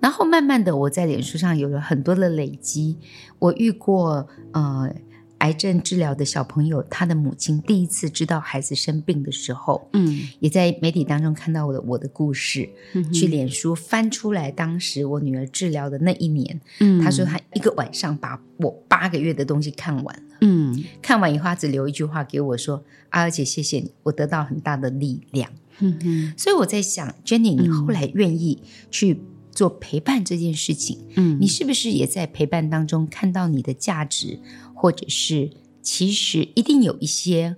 [0.00, 2.96] 然后慢慢的，我在脸书上有了很多的累积，
[3.38, 4.94] 我遇过呃。
[5.38, 29.20] 癌症治疗的小朋友，他的母亲第一次知道孩子生病的时候，嗯，也在媒体当中看到我的我的故事，嗯、去脸书翻出来，当时我女儿治疗的那一年，嗯，他说他一个晚上把我八个月的东西看完了，嗯，看完以后她只留一句话给我说：“阿娥姐，谢谢你，我得到很大的力量。”嗯哼，所以我在想，Jenny，你后来愿意去
[29.52, 34.40] 做陪伴这件事情，嗯，你是不是也在陪伴当中看到你的价值？
[34.80, 35.50] 或者是，
[35.82, 37.56] 其实一定有一些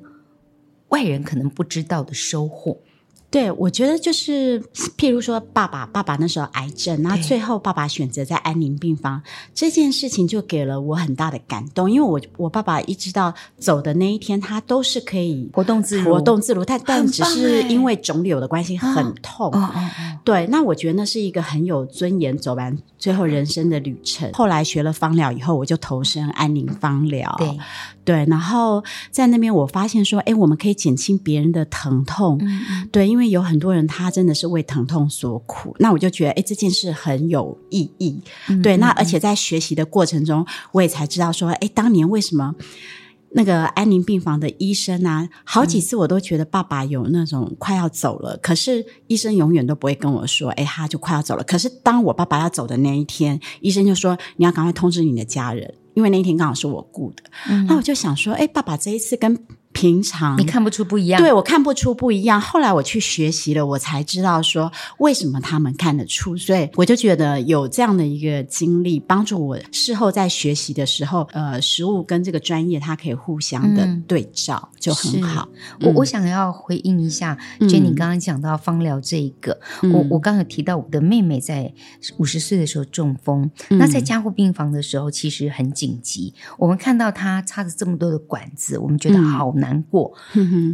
[0.89, 2.81] 外人可能不知道的收获。
[3.31, 4.61] 对，我觉得就是，
[4.99, 9.23] 譬如说，爸爸，爸爸那时候癌症，然后最后爸爸选择在安宁病房，
[9.55, 11.89] 对这件事情就给了我很大的感动。
[11.89, 16.65] 因为我我爸爸一直到走的那一天，他都是可以活动自如，活动自如。
[16.65, 19.49] 但但只是因为肿瘤的关系很痛。
[19.53, 19.71] 哦、
[20.25, 24.29] 对，那我觉得那是一个很有尊严走完最后人生的旅程。
[24.33, 27.33] 后来学了芳疗以后，我就投身安宁芳疗。
[27.39, 27.57] 对。
[28.05, 42.55] 对，然后在那边我发现说，哎，我们可以减轻别人的疼痛，嗯、对，因为有很多人他真的是为疼痛所苦，那我就觉得，哎，这件事很有意义，嗯、对，那而且在学习的过程中，我也才知道说，哎，当年为什么
[43.33, 51.45] 那个安宁病房的医生啊，好几次我都觉得爸爸有那种快要走了，嗯、可是医生永远都不会跟我说，哎，他就快要走了。
[51.45, 55.75] 可是当我爸爸要走的那一天，医生就说，你要赶快通知你的家人。
[55.95, 60.39] 因为那一天刚好是我雇的，嗯、那我就想说，哎，爸爸这一次跟平常。
[60.39, 62.41] 你看不出不一样，对，我看不出不一样。
[62.41, 66.37] 后来我去学习了，我才知道说为什么他们看得出。
[66.37, 75.49] 所以我就觉得有这样的一个经历，帮助我事后在学习的时候，呃，食物跟这个专业它可以互相的对照，嗯、就很好。
[75.81, 81.73] 我、嗯、我想要回应一下，就你刚刚讲到芳疗这一个，嗯、我我刚刚有提到我的妹妹在
[82.19, 89.71] 五十岁的时候中风，嗯、那在加护病房的时候其实很紧急，我们看到她插着这么多的管子，我们觉得好难。
[89.71, 90.13] 难过，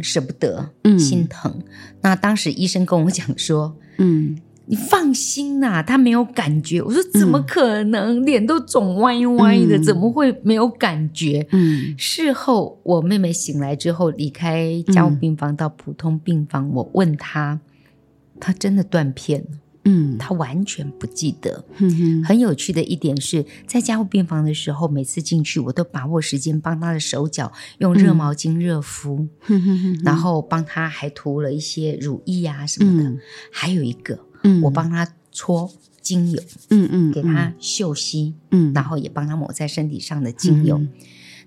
[0.01, 1.61] 舍不得，嗯、心疼。
[2.01, 8.19] 那当时医生跟我讲说：“嗯，你放心呐、啊，他没有感觉。”我说：“怎么可能？
[8.19, 17.59] 嗯、脸都肿歪歪的，嗯、怎么会没有感觉？”嗯，事后我妹妹醒来之后，离开加护病房到普通病房，嗯、我问她，
[18.39, 19.47] 她真的断片了。
[19.89, 21.63] 嗯，他完全不记得。
[21.77, 33.09] 嗯哼，很有趣的一点是在加护病房的时候，每次进去我都把握时间帮他的手脚用热毛巾热敷，嗯、然后帮他还涂了一些乳液啊什么的。
[33.09, 33.17] 嗯、
[33.49, 35.71] 还有一个，嗯、我帮他搓
[36.01, 40.77] 精油，嗯嗯，给他嗅吸，嗯，然后也帮他抹在身体上的精油。
[40.77, 40.89] 嗯、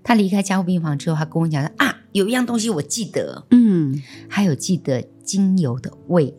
[0.02, 6.26] 他离开加护病房之后，他跟我讲说啊，有一样东西我记得，嗯，还有记得精油的味。
[6.26, 6.36] 道。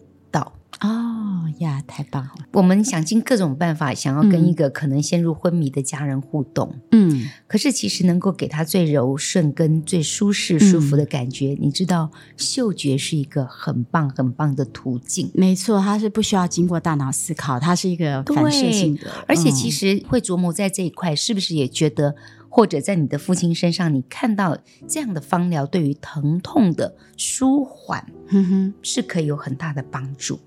[0.82, 2.32] 哦呀，太棒了！
[2.54, 6.74] 我们想尽各种办法，想要跟一个可能陷入昏迷的家人互动。
[6.92, 15.30] 嗯，可是其实能够给他最柔顺跟最舒适、舒服的感觉，嗯、你知道，嗅觉是一个很棒、很棒的途径。
[15.36, 19.02] 没错，它是不需要经过大脑思考，它是一个反射性的。
[19.28, 22.16] 而且，其实会琢磨在这一块，是不是也觉得？
[22.52, 24.56] 或者在你的父亲身上，你看到
[24.88, 30.40] 这样的芳疗对于疼痛的舒缓，嗯哼，是可以有很大的帮助。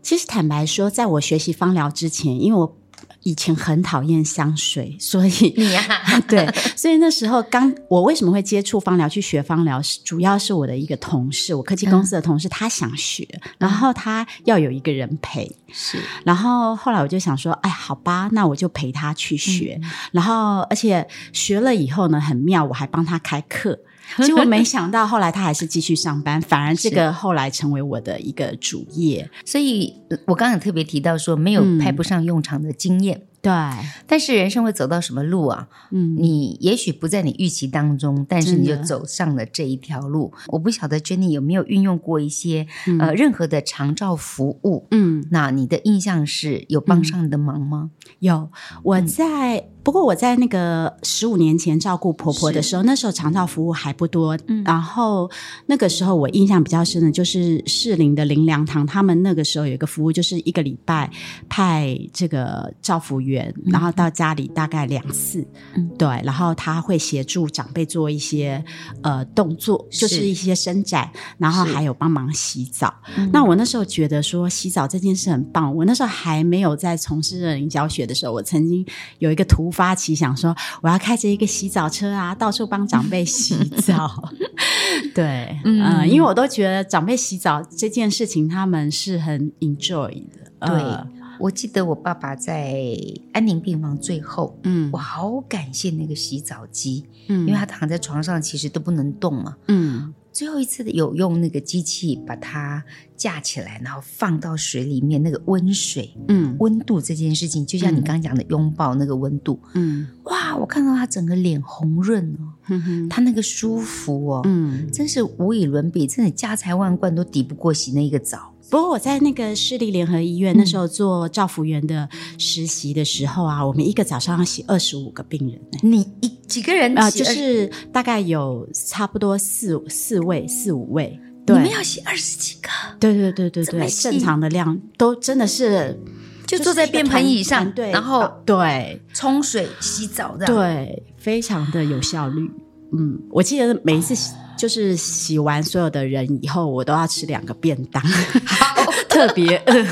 [0.00, 2.74] 其实坦白说，在我学习芳疗之前，因为我。
[3.22, 13.26] 以前很讨厌香水， 所以你呀、啊， 对，所以那时候刚我为什么会接触芳疗去学芳疗，是主要是我的一个同事，我科技公司的同事，嗯、他想学，
[13.58, 23.78] 然后他要有一个人陪，是，然后后来我就想说，哎，好吧，那我就陪他去学，嗯、然后而且学了以后呢，很妙，我还帮他开课。
[24.18, 29.28] 结果没 想到后来他还是继续上班，反而这个后来成为我的一个主业。
[29.44, 29.94] 所以
[30.26, 33.18] 我刚刚特别提到说，没有派不上用场的经验。
[33.18, 35.68] 嗯对，但是人生会走到什么路啊？
[35.90, 40.32] 嗯，你也许不在你预期当中，但是你就走上了这一条路。
[40.48, 44.86] 我不晓得 Jenny 有没有运用过一些、嗯、呃任何的长照服务？
[44.90, 47.90] 嗯，那你的印象是有帮上你的忙吗？
[48.06, 48.50] 嗯、有，
[48.82, 49.56] 我在。
[49.56, 54.38] 嗯不过我在那个十五年前照顾婆婆的时候，那时候长照服务还不多。
[54.46, 55.30] 嗯，然后
[55.64, 61.10] 那个时候我印象比较深的就是士林的林良堂，他们那个时候有一个服务，就是一个礼拜
[61.48, 68.62] 派这个照服员，然后到家里大概两次，嗯，对，然后他会协助长辈做一些
[69.02, 72.92] 呃动作，就是一些伸展，然后还有帮忙洗澡。
[73.32, 75.74] 那我那时候觉得说洗澡这件事很棒。
[75.74, 78.84] 我那时候还没有在从事乐龄教学的时候，我曾经
[79.20, 79.68] 有一个突。
[79.78, 84.28] 发奇想说，我要开着一个洗澡车啊，到处帮长辈洗澡。
[85.14, 90.50] 对，嗯、呃，因为我都觉得长辈洗澡这件事情，他们是很 enjoy 的。
[90.60, 91.06] 对，呃、
[91.38, 92.96] 我记得我爸爸在
[93.32, 100.14] 安宁病房最后，嗯，我好感谢那个洗澡机，嗯，因为他躺在床上其实都不能动嘛，嗯。
[100.30, 102.84] 最后一次有用那个机器把它
[103.16, 118.54] 架起来，然后放到水里面，那个温水，嗯，温度这件事情，就像你刚刚讲的拥抱那个温度，嗯，哇，我看到他整个脸红润哦，嗯哼，他那个舒服哦，嗯，真是无以伦比，真的家财万贯都抵不过洗那个澡。
[118.70, 125.58] 不过我在那个市立联合医院那时候做照服员的实习的时候啊，我们一个早上要洗二十五个病人。
[125.82, 126.96] 你一几个人？
[126.98, 131.18] 啊，就是大概有差不多四四位、四五位。
[131.46, 132.68] 对，你们要洗二十几个？
[133.00, 135.98] 对对对对对，正常的量都真的是
[136.46, 142.50] 就坐在便盆椅上，对，然后对冲水洗澡的，对，非常的有效率。
[142.92, 144.34] 嗯，我记得每一次洗。
[144.58, 148.02] 就是洗完所有的人以后，我都要吃两个便当，
[148.44, 149.84] 好 特别饿，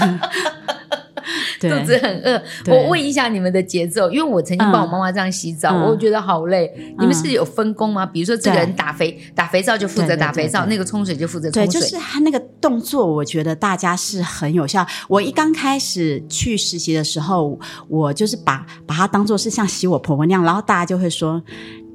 [1.62, 2.42] 肚子很饿。
[2.66, 6.72] 我问一下你们的节奏，因为我曾经帮我妈妈这样洗澡，嗯、我觉得好累。
[6.76, 8.04] 嗯、你们是有分工吗？
[8.04, 11.66] 比如说这个人打肥打肥皂就负责打肥皂，那个冲水就负责冲水。
[11.66, 14.86] 对，就是他那个动作，我觉得大家是很有效。
[15.08, 21.42] 我一刚开始去实习的时候，我就是把把它当做是像洗我婆婆那样，然后大家就会说。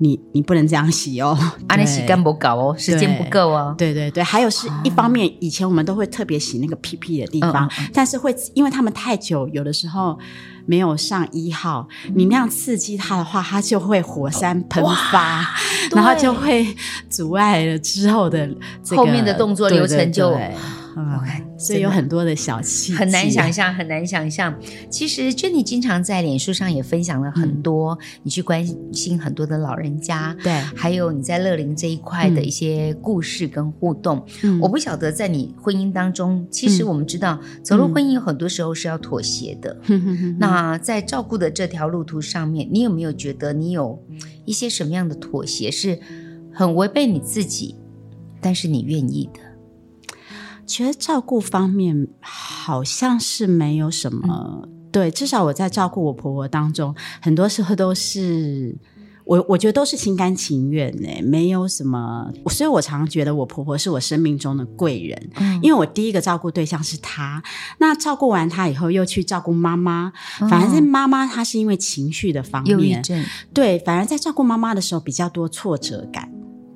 [0.03, 3.75] 你你不能这样洗哦，啊，你洗干不搞哦，时间不够哦。
[3.77, 10.17] 对对对，还有是一方面，以前我们都会特别洗那个屁屁的地方，但是会因为他们太久，有的时候
[10.65, 15.45] 没有上一号，你那样刺激它的话，它就会火山喷发，
[15.95, 16.75] 然后就会
[17.09, 18.49] 阻碍了之后的
[18.95, 20.37] 后面的动作流程就。
[20.93, 24.53] OK，所以有很多的小细节，很难想象，很难想象。
[24.89, 34.25] 其实，Jenny 经常在脸书上也分享了很多，你去关心很多的老人家，对，还有你在乐龄这一块的一些故事跟互动。
[34.61, 39.79] 我不晓得在你婚姻当中，其实我们知道，走入婚姻有很多时候是要妥协的。
[40.37, 44.01] 那在照顾的这条路途上面，你有没有觉得你有
[44.45, 45.99] 一些什么样的妥协是
[46.53, 47.75] 很违背你自己，
[48.41, 49.39] 但是你愿意的？
[50.65, 58.75] 觉得照顾方面好像是没有什么，嗯、对，至少我在照顾我婆婆当中，很多时候都是
[59.25, 67.43] 我，我觉得都是心甘情愿呢，没有什么，所以我常常觉得我婆婆是我生命中的贵人，嗯、因为我第一个照顾对象是她，
[67.79, 70.13] 那照顾完她以后又去照顾妈妈，
[70.49, 73.01] 反而是妈妈她是因为情绪的方面，
[73.53, 76.31] 对，反而在照顾妈妈的时候比较多挫折感。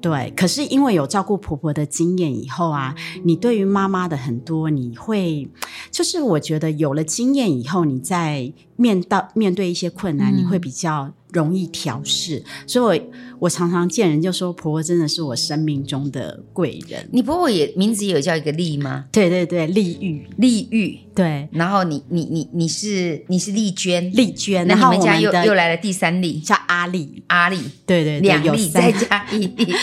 [0.05, 5.49] 对，可是因为有照顾婆婆的经验以后啊，你对于妈妈的很多，你会
[5.89, 12.43] 就是我觉得有了经验以后，你在面到面对一些困难，嗯、你会比较容易调试。
[12.67, 13.05] 所以我，
[13.39, 17.07] 我我常常见人就说，婆婆真的是我生命中的贵人。
[17.11, 19.05] 你婆婆也名字有叫一个丽吗？
[19.11, 20.99] 对对对，丽玉，丽玉。
[21.15, 29.73] 对，然后你你你你是你是丽娟，丽娟，然后我们家又又来了第三丽，叫阿丽，阿丽，对对，两丽再加一丽，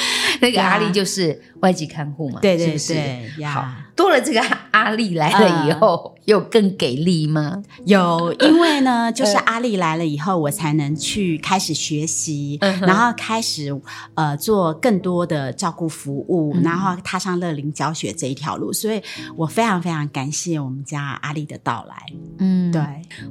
[0.43, 7.63] 那个阿丽就是外籍看护嘛，对对对，好，多了这个阿丽来了以后，有更给力吗？
[7.85, 13.73] 有，因为呢，就是阿丽来了以后，我才能去开始学习，然后开始
[14.15, 19.01] 呃做更多的照顾服务，然后踏上乐龄教学这一条路，所以
[19.37, 21.19] 我非常非常感谢我们家。
[21.23, 22.07] 阿丽的到来，
[22.39, 22.83] 嗯，对，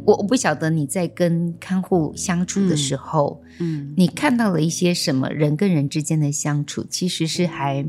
[0.06, 7.84] 我我不晓得你在跟看护相处的时候，嗯，嗯，你看到了一些什么人跟人之间的相处，其实是还，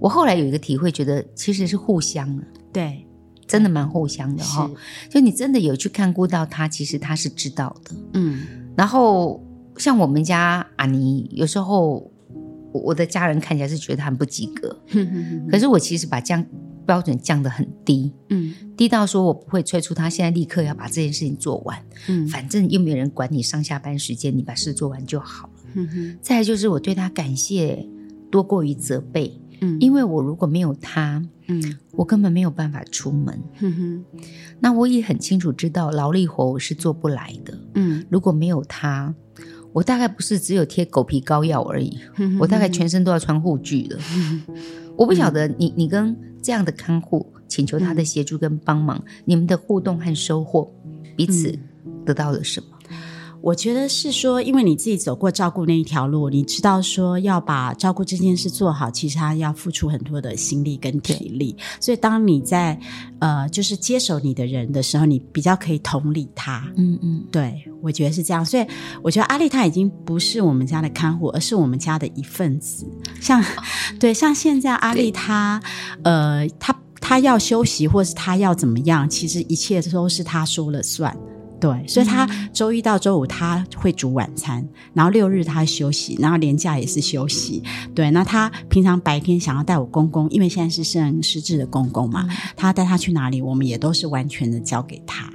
[0.00, 3.06] 我后来有一个体会，觉得其实是互相的，对，
[3.46, 4.70] 真的蛮互相的哈。
[5.02, 5.08] 是。
[5.08, 8.40] 就你真的有去看顾到他，其实他是知道的，嗯。
[8.76, 9.42] 然后
[9.78, 12.10] 像我们家阿尼，有时候
[12.72, 14.78] 我的家人看起来是觉得他很不及格，
[15.50, 16.44] 可是我其实把降
[16.84, 25.52] 标准降得很低，嗯，低到说我不会催促他现在立刻要把这件事情做完，嗯，反正又没有人管你上下班时间，你把事做完就好了。
[25.72, 27.86] 嗯哼，再来就是我对他感谢
[28.30, 34.20] 多过于责备，嗯，因为我如果没有他，嗯，我根本没有办法出门，嗯哼，
[34.60, 39.14] 那我也很清楚知道劳力活我是做不来的，嗯，如果没有他。
[39.72, 41.98] 我大概不是只有贴狗皮膏药而已，
[42.40, 43.98] 我大概全身都要穿护具了。
[44.96, 50.72] 我不晓得你，你跟这样的看护请求他的协助跟帮忙，你们的互动和收获，
[51.14, 51.58] 彼此
[52.06, 52.75] 得到了什么？
[53.40, 61.56] 我觉得是说，因为你自己走过照顾那一条路，你知道说要把照顾这件事做好，其实他要付出很多的心力跟体力。
[61.80, 62.78] 所以当你在
[63.20, 66.66] 呃，就是接手你的人的时候，你比较可以同理他。
[66.76, 68.44] 嗯嗯，对，我觉得是这样。
[68.44, 68.66] 所以
[69.02, 72.86] 我觉得阿丽她已经不是我们家的看护，而是我们家的一份子。
[73.20, 73.42] 像
[74.00, 75.62] 对，像现在阿丽她，
[76.02, 81.16] 呃，她她要休息，或是她要怎么样，其实一切都是她说了算。
[81.58, 87.62] 对，所以他周一到周五他会煮晚餐，然后六日他休息，然后连假也是休息。
[87.94, 95.32] 对，那他平常白天想要带我公公，因为现在是剩失智的公公嘛，他带他去哪里，我们也都是完全的交给他。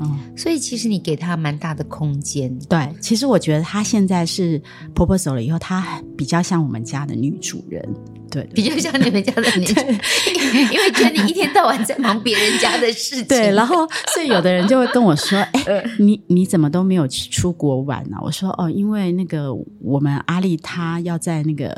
[0.00, 2.52] 嗯，所以其实你给他蛮大的空间。
[2.68, 4.60] 对，其实我觉得他现在是
[4.92, 7.82] 婆婆走了以后，他比较像我们家的女主人。
[8.34, 9.94] 对，比较像你们家的年轻人，
[10.72, 13.26] 因为觉得你一天到晚在忙别人家的事情。
[13.26, 21.72] 对，然后所以有的人就会跟我说：“哎、欸，你你怎么都没有去出国玩呢、啊？”我说：“哦，因为那个我们阿丽她要在那个。”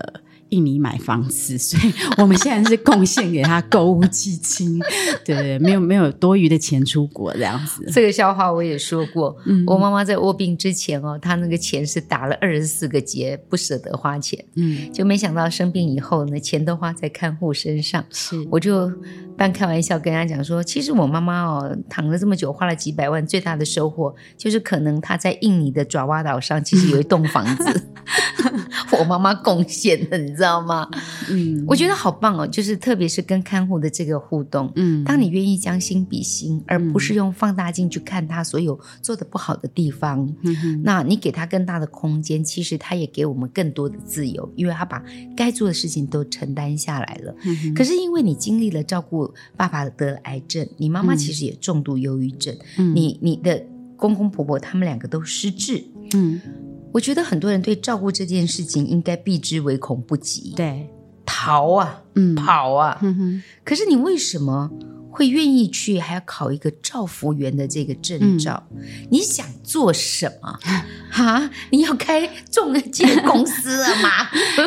[0.51, 4.78] 印尼买房子，所以我们现在是贡献给他购物基金，
[5.24, 7.84] 对 对，没有没有多余的钱出国这样子。
[7.92, 18.92] 这个笑话我也说过，嗯、我妈妈在卧病之前哦，她那个钱是打了二十四个结，不舍得花钱，嗯，就没想到生病以后呢，钱都花在看护身上，是，我就。
[19.37, 27.89] 半开玩笑跟他讲说，其实我妈妈哦，躺了这么久，花了几百万，最大的收获就是可能她在印尼的爪哇岛上其实有一栋房子，
[28.99, 30.89] 我妈妈贡献的，你知道吗？
[31.28, 45.03] 嗯，我觉得好棒哦，就是特别是跟看护的这个互动，嗯，当你愿意将心比心，而不是用放大镜去看他所有做的不好的地方，嗯，那你给他更大的空间，其实他也给我们更多的自由，因为他把
[45.37, 47.34] 该做的事情都承担下来了。
[47.45, 49.26] 嗯，可是因为你经历了照顾。
[49.57, 53.62] 爸爸得癌症，你妈妈其实也重度忧郁症，嗯、你你的
[53.97, 56.41] 公公婆婆他们两个都失智，嗯，
[56.93, 60.89] 我觉得很多人对照顾这件事情应该避之唯恐不及，对，
[61.24, 64.70] 逃啊，嗯，跑啊，嗯哼，可是你为什么？
[65.17, 70.59] 会愿意去，还要考一个照福员的这个证照，嗯、你想做什么？
[71.11, 74.11] 哈，你要开中介公司了吗？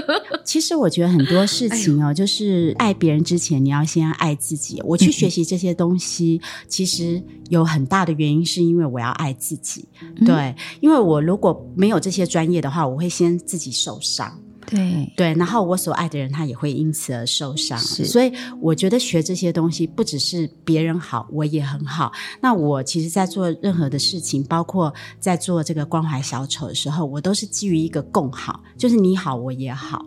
[0.43, 4.81] 其实我觉得很多事情哦，哎、就是爱别人之前，你要先爱自己。
[4.83, 9.87] 我去学习这些东西，嗯、其实有很大的原因是因为我要爱自己。
[10.01, 14.39] 嗯、对，因为我如果没有这些专业的话，我会先自己受伤。
[14.69, 22.11] 对对，然后我所爱的人他也会因此而受伤，所以我觉得学这些东西不只是别人好，我也很好。
[22.41, 30.05] 那我其实，在做任何的事情，包括在做这个关怀小丑的时候，我都是基于一个共好，就是你好，我也好。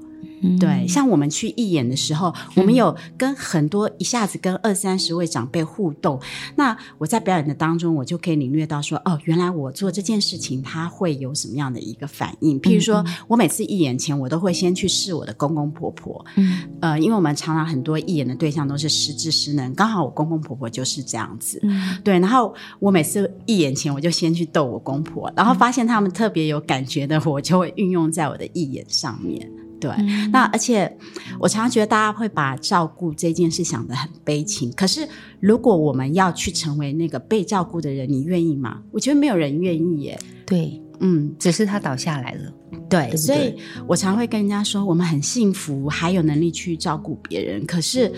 [0.58, 6.20] 对，像我们去义演的时候，嗯、我们有跟很多一下子跟二三十位长辈互动。
[6.56, 12.60] 那我在表演的当中，我就可以领略到说，哦，原来我做这件事情，他会有什么样的一个反应。
[12.60, 16.24] 譬如说，嗯、我每次义演前，我都会先去试我的公公婆婆。
[16.36, 21.60] 嗯，呃，因为我们常常很多义演的对象都是失智失能，刚好我公公婆婆就是这样子。
[21.62, 22.18] 嗯，对。
[22.18, 29.48] 然后我每次义演前，我就先去逗我公婆，然后发现他们特别有感觉的，我就会运用在我的义演上面。
[29.82, 30.96] 对，嗯、那而且
[31.40, 34.70] 我常常觉得大家会把照顾这件事想得很悲情。
[34.76, 35.08] 可是
[35.40, 38.80] 如果我们要去成为那个被照顾的人，你愿意吗？
[38.92, 40.16] 我觉得没有人愿意耶。
[40.46, 42.52] 对，嗯，只是他倒下来了。
[42.88, 43.56] 对，对对，所以
[43.88, 47.66] 我常会跟人家说，我们很幸福，还有能力去照顾别人。
[47.66, 48.12] 可是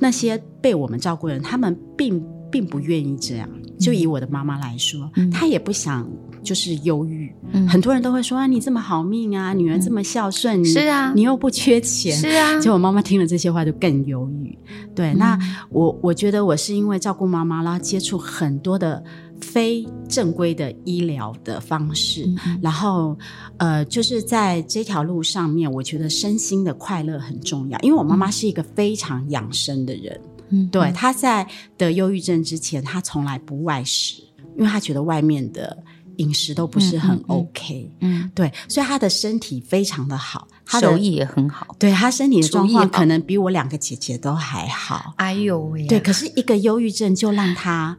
[0.00, 2.20] 那些被我们照顾的人，他们并
[2.50, 3.48] 并不愿意这样。
[3.78, 6.10] 就以我的妈妈来说，嗯、她也不想。
[6.48, 12.58] 就是忧郁，嗯、很多人都会说啊，你这么好命啊，女儿这么孝顺，是啊，你又不缺钱，是啊。
[12.58, 14.58] 结果我妈妈听了这些话就更忧郁。
[14.94, 15.38] 对，嗯、那
[15.68, 19.04] 我我觉得我是因为照顾妈妈，然后接触很多的
[19.42, 23.14] 非正规的医疗的方式，嗯、然后
[23.58, 27.78] 呃，就是在这条路上面，我觉得身心的快乐很重要。
[27.80, 30.18] 因为我妈妈是一个非常养生的人，
[30.48, 31.46] 嗯，对，她在
[31.76, 34.22] 得忧郁症之前，她从来不外食，
[34.56, 35.76] 因为她觉得外面的。
[36.18, 45.14] 饮食都不是很 OK，嗯，对，所以他的身体非常的好，他手艺也很好，对他身体的状况可能比我两个姐姐都还好。
[45.16, 47.98] 哎呦喂，对，可是一个忧郁症就让他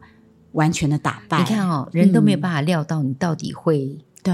[0.52, 1.40] 完全的打败。
[1.40, 4.32] 你看哦，人都没有办法料到你到底会对。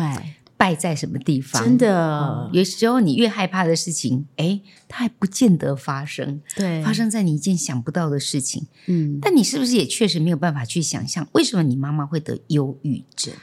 [0.58, 1.62] 败在什么地方？
[1.62, 4.58] 真的，有时候你越害怕的事情，哎，
[4.88, 6.40] 它还不见得发生。
[6.56, 8.66] 对，发生在你一件想不到的事情。
[8.86, 13.34] 嗯，但你是不是也确实没有办法去想象，为什么你妈妈会得忧郁症，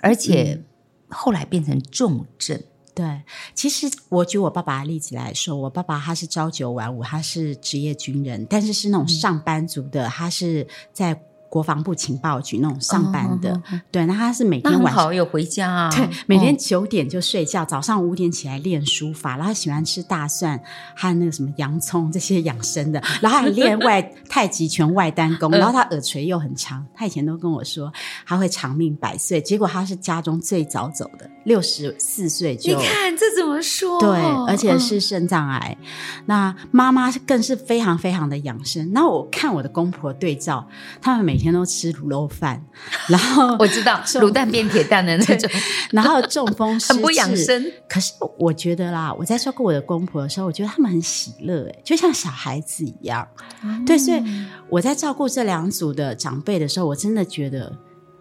[0.00, 0.62] 而且
[1.08, 2.62] 后来变成重症？
[2.94, 3.22] 对，
[3.54, 11.22] 其实我举我爸爸的例子来说，我爸爸他是朝九晚五，他是职业军人，但是是那种上班族的，嗯、他是在。
[11.48, 20.60] 国防部情报局那种上班的，哦、对，那他是每天晚上有回家啊，对，每天九点就睡觉，哦、早上五点起来练书法，然后他喜欢吃大蒜
[20.94, 27.90] 和那个什么洋葱这些养生的，然后还练外 太极拳外丹功，然后他耳垂又很长，他以前都跟我说
[28.26, 33.98] 他会长命百岁，结果他是家中最早走的，六十四岁就，你看这怎么说？
[33.98, 34.10] 对，
[34.46, 35.86] 而且是肾脏癌，嗯、
[36.26, 38.92] 那妈妈更是非常非常的养生。
[38.92, 40.68] 那我看我的公婆对照，
[41.00, 42.62] 他们每每天都吃卤肉饭，
[43.08, 45.50] 然后我知道 卤蛋变铁蛋的那种，
[45.90, 47.64] 然后中风 很不养生。
[47.88, 53.26] 可是我觉得啦，我在照顾我的公婆的时候，我觉得他们很喜乐，哎，就像小孩子一样。
[53.62, 54.22] 嗯、对，所以
[54.68, 57.76] 我在照顾这两组的长辈的时候，我真的觉得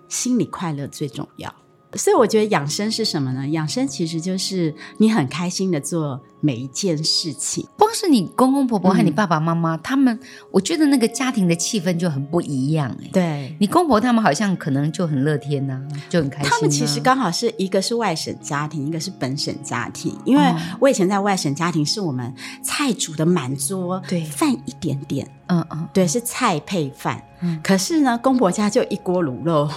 [0.08, 1.54] 心里快乐最重要。
[1.94, 3.48] 所以我觉得养生是什么呢？
[3.48, 7.68] 养生其实就是你很开心的做每一件事情。
[7.78, 10.18] 光是你公公婆婆和你爸爸妈妈，嗯、他们，
[10.50, 12.90] 我觉得那个家庭的气氛就很不一样。
[13.04, 16.50] 哎，对，你公婆他们好像可能就很乐天呐、啊，就很开心、啊。
[16.50, 20.18] 他们其实刚好是一个是外省家庭，一个是本省家庭。
[20.24, 20.44] 因为
[20.80, 22.34] 我以前在外省家庭，是我们
[22.64, 25.30] 菜煮的满桌，对，饭一点点。
[25.50, 27.22] 嗯嗯，对，是菜配饭。
[27.40, 29.70] 嗯，可是呢，公婆家就一锅卤肉，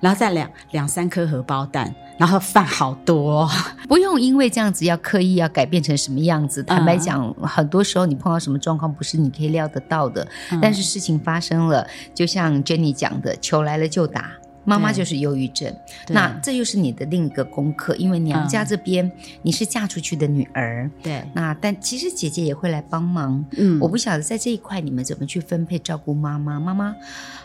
[0.00, 3.48] 然后再两两三颗荷包蛋，然后饭好多，
[3.88, 6.62] 不用因为这样子要刻意要改变成什么样子。
[6.62, 10.26] 坦白讲，嗯、很多时候你碰到什么状况，不是你可以料得到的。
[10.50, 14.30] 嗯、但是事情发生了，就像 Jenny 讲的，球来了就打。
[14.66, 15.70] 妈妈就是忧郁症，
[16.08, 19.12] 那这又是你的另一个功课，因为娘家这边
[19.42, 26.96] 你是嫁出去的女儿，对，那但其实姐姐也会来帮忙，嗯，我不晓得在这一块你们怎么去分配照顾妈妈，妈妈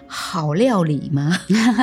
[0.07, 1.37] 好料理吗？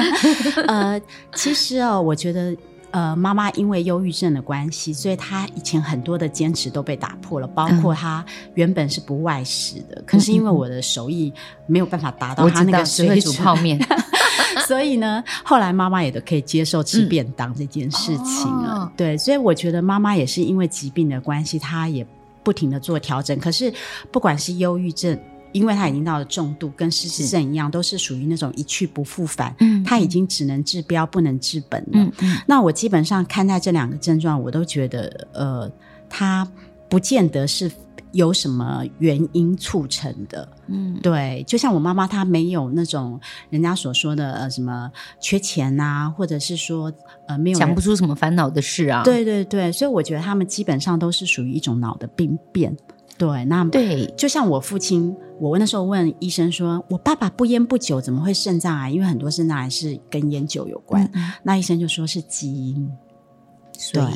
[0.68, 0.99] 呃，
[1.34, 2.57] 其实哦，我觉得
[2.97, 8.24] 呃，妈妈因为忧郁症的关系，所以她以前很多的坚持都被打破了，包括她
[8.55, 11.30] 原本是不外食的，嗯、可是因为我的手艺
[11.66, 13.78] 没有办法达到她那个水煮泡面。
[14.66, 18.72] 所以呢，后来妈妈也都可以接受吃便当这件事情了。
[18.72, 22.07] 嗯哦、对，所以我觉得妈妈也是因为疾病的关系，她也
[22.42, 23.38] 不停的做调整。
[23.38, 23.70] 可是，
[24.11, 25.18] 不管是忧郁症，
[25.53, 29.55] 因为他已经到了重度，跟失智症一样，是都是属于那种一去不复返。
[29.61, 31.88] 嗯，她已经只能治标，不能治本了。
[31.92, 32.36] 嗯嗯。
[32.47, 35.70] 那我基本上看待这两个症状，我都觉得，呃，
[36.09, 36.47] 她
[36.88, 37.70] 不见得是。
[38.12, 40.49] 有什么原因促成的？
[40.68, 43.20] 嗯，对，就像我妈妈，她没有那种
[43.51, 44.90] 人家所说的呃什么
[45.20, 46.90] 缺钱啊，或者是说
[47.28, 49.03] 呃没有想不出什么烦恼的事啊。
[49.03, 52.74] 对对对，所以我觉得他们基本上都是属于一种脑的病变。
[53.19, 58.91] 对，那对，就像我父亲，我那时候问医生说，我爸爸不烟不酒，怎么会肾脏癌？
[58.91, 61.09] 因为很多肾脏癌是跟烟酒有关。
[61.14, 62.91] 嗯、那医生就说是基因。
[63.93, 64.11] 对对，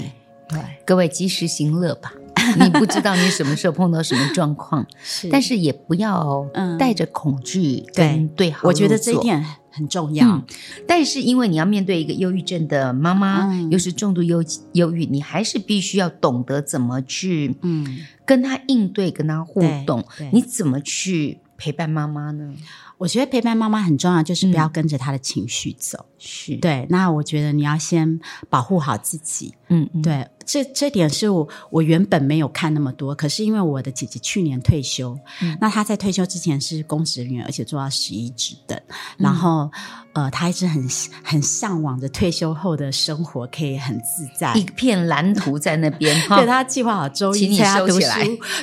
[0.49, 2.13] 对各位及时行乐吧。
[2.59, 6.47] 你不知道你什么时候碰到什么状况， 是但是也不要
[6.79, 8.53] 带着恐惧跟对。
[8.63, 10.27] 我觉得这一点很重要。
[10.27, 10.43] 嗯，
[10.89, 14.43] 但是因为你要面对一个忧郁症的妈妈，嗯，又是重度忧
[14.73, 17.99] 忧郁，你还是必须要懂得怎么去嗯
[18.31, 20.07] 跟他应对，跟他互动。
[20.33, 22.55] 你怎么去陪伴妈妈呢？
[22.99, 26.07] 我觉得陪伴妈妈很重要，就是不要跟着她的情绪走。
[26.21, 26.87] 是对。
[26.89, 29.55] 那我觉得你要先保护好自己。
[29.69, 30.29] 嗯，嗯，对。
[30.47, 39.71] 这这点是我我原本没有看那么多，可是因为我的姐姐去年退休，嗯、那她在退休之前是公职人员，而且做到十一职等，嗯、然后
[40.13, 40.85] 呃，她一直很
[41.23, 46.13] 很向往着退休后的生活可以很自在，一片蓝图在那边。
[46.29, 48.09] 对，她计划好周一参加读书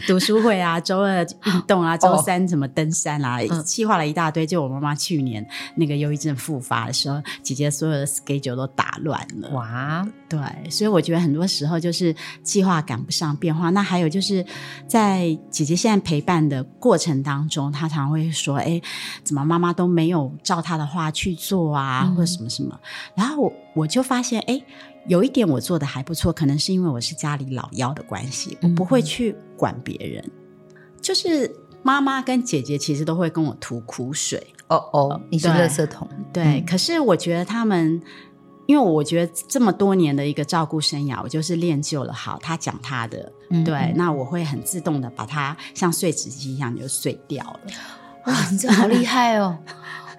[0.07, 4.45] 读书会啊，周二运 动啊，周三什么登山啊，哦、计划了一大堆。
[4.45, 9.49] 就我妈妈去年那个忧郁症复发的时候，姐姐所有的 schedule 都打乱了。
[9.51, 10.39] 哇，对，
[10.69, 11.77] 所以我觉得很多时候。
[11.77, 14.43] 就是计划赶不上变化，那还有就是
[14.87, 18.81] 在姐姐现在陪伴的过程当中，她常常会说：“哎，
[19.23, 22.77] 怎么妈妈都没有照她的话去做啊，嗯、或者什么什么？”
[23.15, 24.59] 然后我我就发现，哎，
[25.05, 30.23] 有一点我做的还不错，可能是因为我是家里老幺的关系，我不会去管别人。
[30.25, 31.49] 嗯、就是
[31.83, 34.45] 妈妈跟姐姐其实都会跟我吐苦水。
[34.67, 36.43] 哦哦，你是垃圾桶，对。
[36.43, 38.01] 嗯、可是我觉得他们。
[38.65, 47.59] 因为我觉得这么多年的一个照顾生涯，我就是练就了好，他讲他的，嗯、对，那我会很自动的把它像碎纸机一样就碎掉了。
[48.25, 49.57] 哇，你这好厉害哦！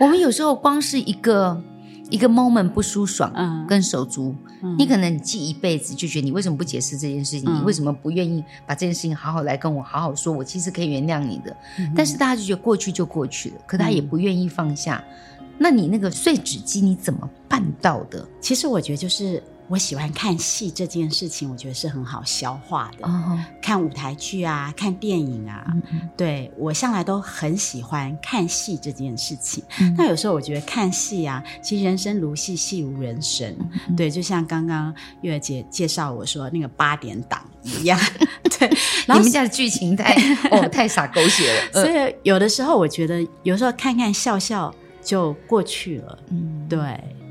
[0.01, 1.63] 我们有时候光是一个
[2.11, 7.49] 一个 moment 不舒爽，嗯，跟手足，嗯、你可能记一辈子，就觉得你为什么不解释这件事情？
[7.49, 10.33] 嗯、你为什么不愿意把这件事情好好来跟我好好说？
[10.33, 15.03] 我其实可以原谅你的，嗯、但是大家就觉得过去就过去了，可他也不愿意放下。
[15.09, 15.15] 嗯
[15.61, 18.25] 那你那个碎纸机你怎么办到的？
[18.41, 23.07] 其实我觉得就是我喜欢看戏这件事情，我觉得是很好消化的。
[23.07, 29.62] 哦、看舞台剧啊，看电影啊，嗯嗯对，我向来都很喜欢看戏这件事情。
[29.81, 33.55] 嗯、那有时候我觉得看戏啊，其实人生如戏，戏如人生。
[33.97, 38.01] 对，就像刚刚月儿姐介绍我说那个八点档一样。
[38.59, 38.69] 对，
[39.07, 40.14] 你们家的剧情太
[40.51, 41.73] 哦太傻狗血了。
[41.85, 44.75] 所以有的时候我觉得，有时候看看笑笑。
[45.01, 46.79] 就过去了，嗯，对，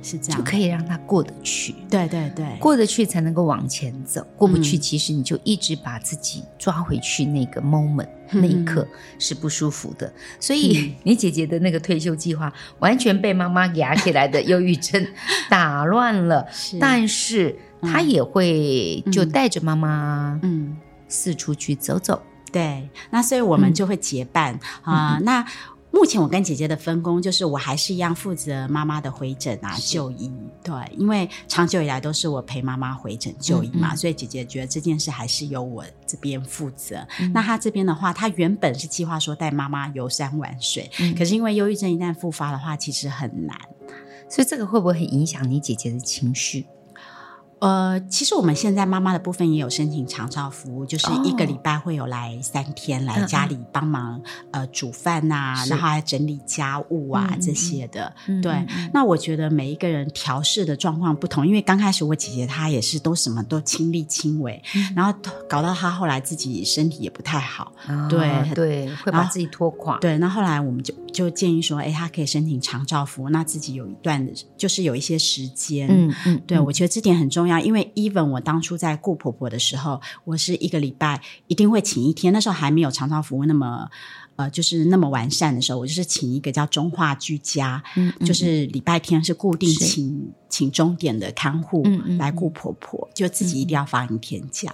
[0.02, 8.88] 是这样，就可以让他过得去，对对对，过得去才能够往前走，过不去，其实你就一直把自己抓回去，那个 moment、嗯、那一刻
[9.20, 10.12] 是不舒服的。
[10.40, 15.06] 所以你姐姐的那个退休计划，完全被妈妈压起来的忧郁症
[15.50, 16.78] 打乱了，是。
[16.80, 20.78] 但是她也会就带着妈妈，嗯，
[21.08, 22.22] 四处去走走，
[22.52, 24.60] 对，那所以我们就会结伴。
[24.84, 25.46] 啊，那。
[25.98, 30.32] 目前我跟姐姐的分工就是，我还是一样负责妈妈的回诊啊、就医。
[30.64, 37.04] 对，因为长久以来都是我陪妈妈回诊就医嘛，嗯嗯，所以姐姐觉得这件事还是由我这边负责。
[37.20, 43.58] 嗯、那她这边的话，她原本是计划说带妈妈游山玩水，嗯、可是因为忧郁症一旦复发的话，其实很难，
[44.30, 46.68] 所以这个会不会很影响你姐姐的情绪？
[47.60, 58.14] 呃，其实我们现在妈妈的部分也有申请长照服务，就是一个礼拜会有来三天来家里帮忙，呃，煮饭呐、啊，然后还整理家务啊、嗯、这些的。
[58.28, 65.12] 嗯、对，嗯、那我觉得每一个人调试的状况不同，因为刚开始我姐姐她也是都什么都亲力亲为，嗯、然后
[65.50, 69.98] 搞到她后来自己身体也不太好，哦、对对，会把自己拖垮。
[69.98, 75.88] 对，那后来我们就就建议说，哎，她可以申请长照服务，那自己有一段的，就是有一些时间。
[75.90, 77.47] 嗯嗯，对，我觉得这点很重要。
[77.62, 82.32] 因为 even 我当初在顾婆婆的时候，我是一个礼拜一定会请一天。
[82.34, 83.90] 那时候还没有长照服务那么
[84.36, 91.84] 呃，就是那么完善的时候，我就是请一个叫中化居家，嗯嗯、就是礼拜天是固定请是请钟点的看护
[92.20, 94.72] 来顾婆婆，就自己一定要放一天假，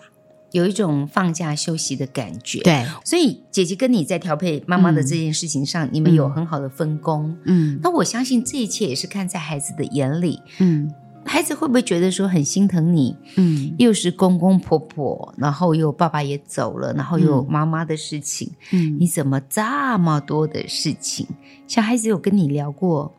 [0.52, 2.60] 有一种放假休息的感觉。
[2.60, 7.38] 对，所以姐姐跟你在调配妈妈的这件事情上，嗯、你们有很好的分工。
[7.46, 10.42] 嗯，那我相信这一切也是看在孩子的眼里。
[10.60, 10.94] 嗯。
[11.26, 13.16] 孩子会不会觉得说很心疼你？
[13.38, 21.28] 嗯，又是公公婆婆，然后又爸爸也走了，然后又有妈妈的事情，嗯，你怎么这么多的事情？
[21.68, 23.12] 小孩子有跟你聊过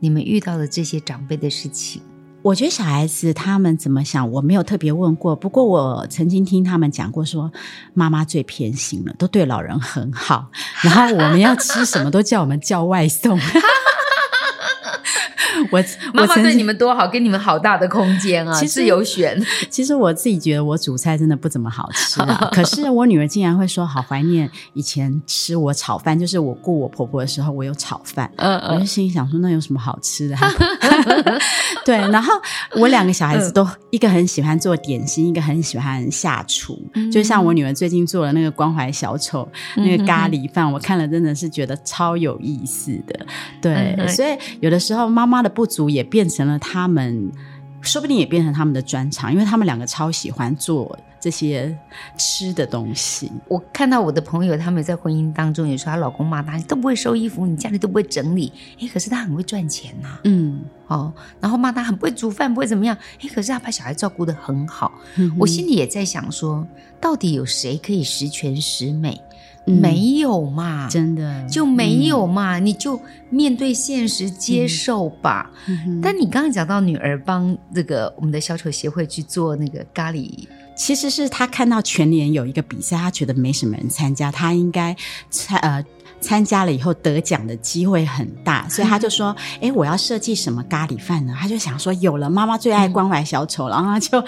[0.00, 2.02] 你们遇到的这些长辈的事情？
[2.42, 5.36] 我觉得小孩子他们怎么想，我没有特别问过。
[5.36, 7.52] 不过我曾经听他们讲过说，说
[7.94, 10.50] 妈妈最偏心了，都对老人很好，
[10.82, 13.38] 然后我们要吃什么都叫我们叫外送。
[15.70, 15.82] 我
[16.14, 18.52] 妈妈对你们多好，给你们好大的空间啊！
[18.58, 19.40] 其实有选。
[19.70, 22.48] 其实我自己觉得我煮菜真的不怎么好吃啊。
[22.52, 28.30] 可是我女儿竟然会说好怀念以前吃我炒饭，就是我雇我婆婆的时候我有炒饭。
[28.36, 28.74] 嗯嗯。
[28.74, 30.36] 我就心里想说，那有什么好吃的？
[31.84, 31.96] 对。
[31.96, 32.32] 然后
[32.76, 36.78] 我两个小孩子都一个很喜欢做点心，一个很喜欢下厨。
[37.12, 43.26] 就像我女儿最近做了那个关怀小丑那个咖喱饭，我看了真的是觉得超有意思的。
[43.60, 43.96] 对。
[44.08, 45.52] 所以有的时候妈妈的。
[45.52, 47.30] 不足也变成了他们，
[47.82, 51.76] 说不定也变成他们的专长，因为他们两个超喜欢做这些
[52.16, 53.30] 吃的东西。
[53.48, 58.50] 我看到我的朋友，他们在婚姻当中也说，她老公骂她，你都不会收衣服，你家里都不会整理。
[58.80, 62.96] 哎，可是她很会赚钱呐、啊，嗯，哦，然后骂他很不会煮饭，不会怎么样。
[63.20, 64.90] 哎，可是他把小孩照顾得很好。
[65.16, 66.66] 嗯、我心里也在想说，
[66.98, 69.20] 到底有谁可以十全十美？
[69.66, 71.46] 嗯、没有嘛，真的。
[71.48, 73.00] 就没有嘛，嗯、你就
[73.30, 75.50] 面对现实接受吧。
[75.68, 80.28] 嗯、但你刚刚讲到女儿帮这个我们的小丑协会去做那个咖喱，
[80.74, 84.96] 其实是他看到全年有一个比赛，他觉得没什么人参加，他应该
[85.30, 85.84] 参呃
[86.20, 94.24] 参加了以后得奖的机会很大， 所以他就说：“哎、嗯，我要设计什么咖喱饭呢？”他就想说：“有了，妈妈最爱关怀小丑，嗯、然后他就。”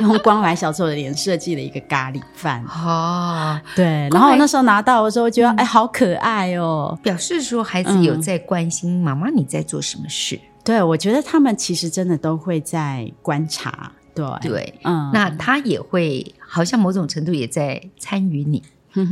[0.00, 10.38] 用关怀小丑的脸设计了一个咖喱饭哦，对，然后我那时候拿到的时候，觉得哎，好可爱哦，表示说孩子有在关心妈妈你在做什么事。
[10.64, 18.62] 对，我觉得他们其实真的都会在观察，对对，嗯，那他也会好像某种程度也在参与你。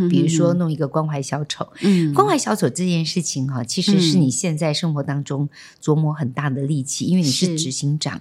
[0.09, 1.67] 比如说弄一个关怀小丑。
[1.81, 5.49] 嗯，关怀小丑这件事情哈，其实是你现在生活当中
[5.83, 8.21] 琢磨很大的力气，因为你是执行长。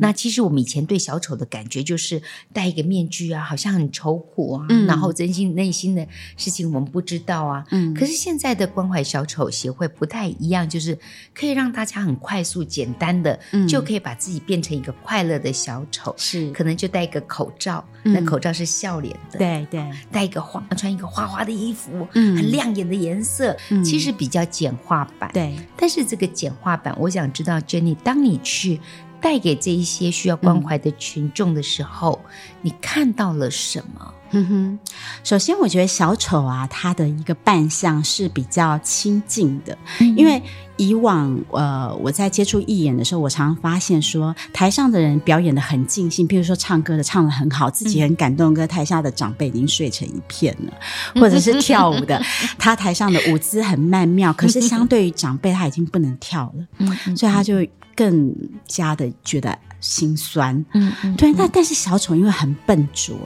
[0.00, 6.06] 那其实我们以前对小丑的感觉就是戴一个面具啊，好像很愁苦啊，然后真心内心的
[6.36, 7.64] 事情我们不知道啊。
[7.70, 10.98] 嗯，可是现在的关怀小丑协会不太一样，就是
[11.34, 13.38] 可以让大家很快速、简单的
[13.68, 16.14] 就可以把自己变成一个快乐的小丑。
[16.16, 19.38] 是，可能就戴一个口罩，那口罩是笑脸的。
[19.38, 25.30] 对对，戴一个花，穿一个花花的衣服，嗯，很亮眼的颜色，嗯其实比较简化版。
[25.32, 28.78] 对，但是这个简化版，我想知道 Jenny，当你去
[29.20, 32.20] 带给这一些需要关怀的群众的时候，
[32.62, 34.14] 你看到了什么？
[34.32, 34.78] 哼哼，
[35.24, 40.40] 首先我觉得小丑啊，他的一个扮相是比较亲近的，嗯、因为
[40.76, 50.72] 以往呃我在接触艺演的时候，我常常发现说，台上的人表演的很尽兴，譬如说唱歌的唱的很好，自己很感动，跟台下的长辈已经睡成一片了，
[51.20, 52.22] 或者是跳舞的，
[52.56, 58.34] 他台上的舞姿很曼妙，可是相对于长辈，他已经不能跳了，嗯、所以他就更
[58.66, 60.54] 加的觉得心酸。
[60.72, 63.16] 嗯嗯，对，那但是小丑因为很笨拙。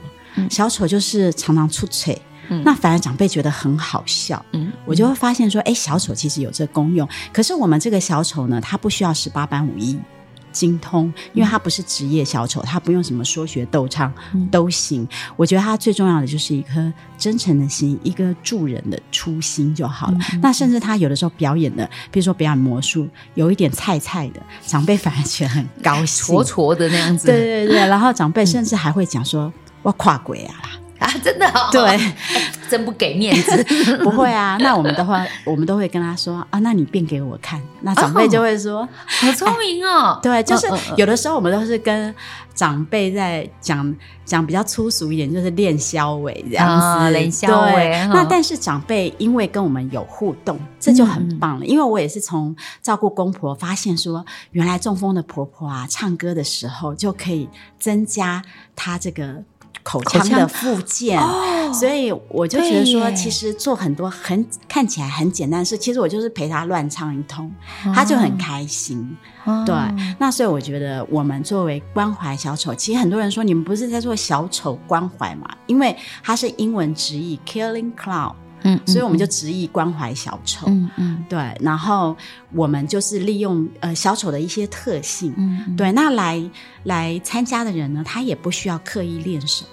[0.50, 2.12] 小丑就是常常出丑，
[2.48, 4.44] 嗯、那反而长辈觉得很好笑。
[4.52, 7.08] 嗯，我就会发现说，哎，小丑其实有这功用。
[7.32, 9.96] 可是我们这个小丑呢，他不需要十八般武艺
[10.54, 14.10] 精通，因为他不是职业小丑，他不用什么说学逗唱
[14.50, 15.06] 都行。
[15.36, 20.18] 我觉得他最重要的就是一颗真诚的心，一个助人的初心就好了。
[20.32, 27.26] 嗯、那甚至他有的时候表演的，比如说表演魔术，有一点菜菜的，长辈反而觉得很高兴， 挫挫的那样子。
[27.26, 29.52] 对对对，然后长辈甚至还会讲说。
[29.84, 30.54] 我跨鬼啊！
[31.04, 31.68] 啊， 真的、哦？
[31.70, 32.00] 对，
[32.70, 33.64] 真不给面子。
[34.02, 37.60] 不会啊，那我们的话，我们都会跟他说啊，那你变给我看。
[37.82, 40.18] 那长辈就会说，哦、好聪明哦。
[40.22, 42.14] 对，就是有的时候我们都是跟
[42.54, 43.94] 长辈在讲
[44.24, 47.10] 讲比较粗俗一点，就是练肖尾这样子。
[47.10, 47.90] 练肖尾。
[48.08, 51.66] 那但是长辈因为跟我们有互动，这就很棒了。
[51.66, 57.48] 嗯、因为我也是从照顾公婆发现说，原来中风的婆婆啊，唱歌的时候就可以
[57.78, 58.42] 增加
[58.74, 59.42] 她这个。
[59.84, 67.46] 口腔的附件，哦、所以我就觉得说，其实做很多很看起来很简单的事，其实我就是陪他乱唱一通，
[67.84, 69.16] 哦、他就很开心。
[69.44, 69.74] 哦、对，
[70.18, 75.46] 那所以我觉得我们作为关怀小丑，其实很多人说你们不是在做小丑关怀嘛？
[75.66, 78.32] 因为它是英文直译 Killing Clown，
[78.62, 80.66] 嗯，所以我们就直译关怀小丑。
[80.66, 82.16] 嗯嗯，对，然后
[82.54, 86.42] 我们就是利用呃小丑的一些特性，嗯，对，那来
[86.84, 89.68] 来参加的人呢，他也不需要刻意练什么。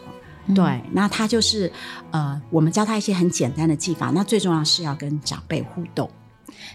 [0.56, 1.72] 对，那他就是，
[2.12, 6.10] 呃，我们教他一些很简单的技法，那最重要是要跟长辈互动。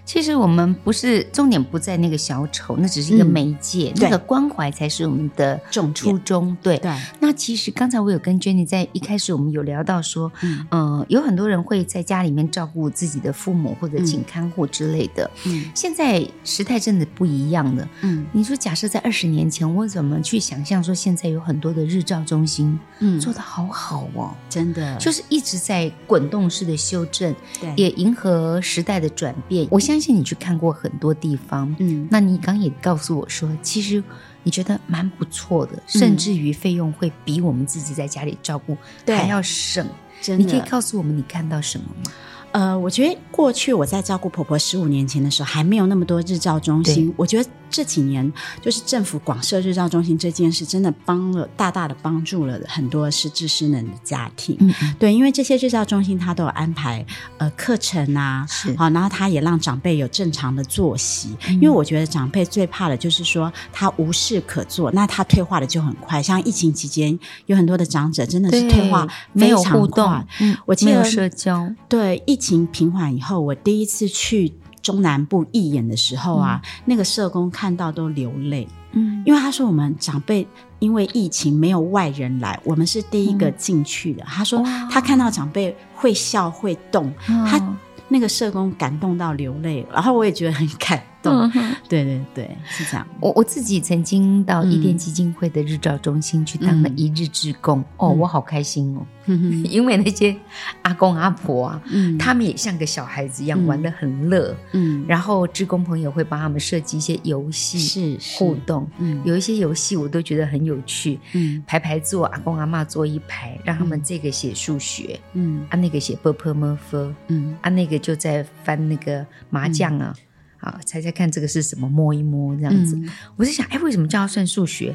[0.05, 5.61] 其实我们不是重点不在那个小丑，那只是一个媒介，嗯、那个关怀才是我们的
[5.95, 6.57] 初衷。
[6.63, 6.93] 对对。
[7.21, 15.31] 那其实刚才我有跟 Jenny 在一开始我们有聊到说，嗯、呃，有很多人会在家里面照顾自己的父母或者请看护之类的。
[15.45, 15.65] 嗯。
[15.75, 17.89] 现在时态真的不一样了。
[18.03, 18.25] 嗯。
[18.33, 29.67] 你说假设在二十年前，我怎么去想象说现在有很多的日照中心，嗯，做的好好哦，真的，就是一直在滚动式的修正，对，也迎合时代的转变。
[29.77, 34.03] 我相信你去看过很多地方，嗯，那你刚也告诉我说，其实
[34.43, 38.75] 你觉得蛮不错的，嗯、甚至于费用会比我们自己在家里照顾
[39.07, 39.87] 还要省。
[40.23, 42.11] 真的，你可以告诉我们你看到什么吗？
[42.53, 47.51] 呃，我觉得过去我在照顾婆婆十五年前的时候，还没有那么多日照中心，我觉得。
[47.77, 54.57] 这几年，就是政府广设日照中心这件事，真的帮了大大的帮助了很多失智失能的家庭。
[54.61, 57.05] 嗯嗯对，因为这些日照中心，它都有安排
[57.37, 61.37] 呃课程啊，是好，然后他也让长辈有正常的作息。
[61.49, 66.23] 嗯、因为我觉得长辈最怕的就是说他无事可做，那他退化的就很快。
[66.23, 70.25] 像疫情期间，有很多的长者真的是退化非常快，没有互动。
[70.41, 71.71] 嗯，我记得社交。
[71.91, 74.55] 对，疫情平缓以后，我第一次去。
[74.87, 80.47] 中南部义演的时候啊，嗯、那个社工看到都流泪，嗯，因为他说我们长辈
[80.79, 84.23] 因为疫情没有外人来，我们是第一个进去的。
[84.23, 87.61] 嗯、他说他看到长辈会笑会动，哦、他
[88.07, 93.07] 那个社工感动到流泪，然后我也觉得很感嗯，对对对，是这样。
[93.21, 99.07] 我我自己曾经到一电基金会的日照中心去当了一日志工，哦，我好开心哦。
[99.27, 100.35] 嗯， 因为那些
[100.83, 105.05] 阿公阿婆啊，嗯，他们也像个小孩子一样玩的很乐，嗯。
[105.09, 120.15] 然后志工朋友会帮他们设计一些游戏，是互动，嗯，有一些游戏我都觉得很有趣，嗯，排排坐，阿公阿妈坐一排，让他们这个写数学，嗯，啊那个写波波么么，嗯，啊那个就在翻那个麻将啊。
[120.63, 121.89] 嗯啊，猜猜看这个是什么？
[121.89, 122.97] 摸一摸这样子。
[122.97, 124.95] 嗯、我在想，哎，为什么叫他算数学？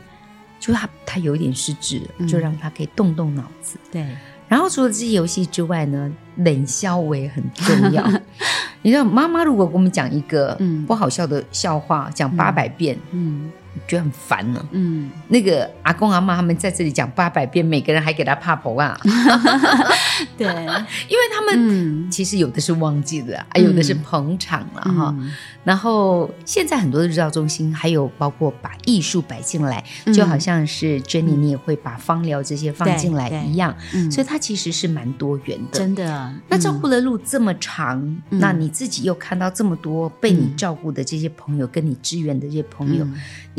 [0.60, 3.78] 就他他有一点失智了，嗯、就让他可以动动脑子。
[3.92, 4.06] 对。
[4.48, 8.06] 然后除了这些游戏之外呢，冷笑我也很重要。
[8.84, 13.52] 你知道，妈妈如果给我们讲一个不好笑的笑话，嗯、讲八百遍，嗯。
[13.74, 14.66] 嗯觉得很烦呢。
[14.72, 19.00] 嗯，那个阿公阿妈他们在这里讲八百遍，每个人还给他怕婆啊。
[20.38, 20.48] 对，
[21.08, 25.16] 因为他们其实有的是忘记了，啊，有的是捧场了哈。
[25.64, 33.76] 然后现在很多的日照中心还有包括把艺术摆进来，就好像是 Jenny，你也会把芳疗这些放进来一样。
[34.12, 36.34] 所以它其实是蛮多元的，真的。
[36.50, 43.08] 那照顾的路这么长，那你自己又看到这么多被你照顾的这些朋友，跟你支援的这些朋友。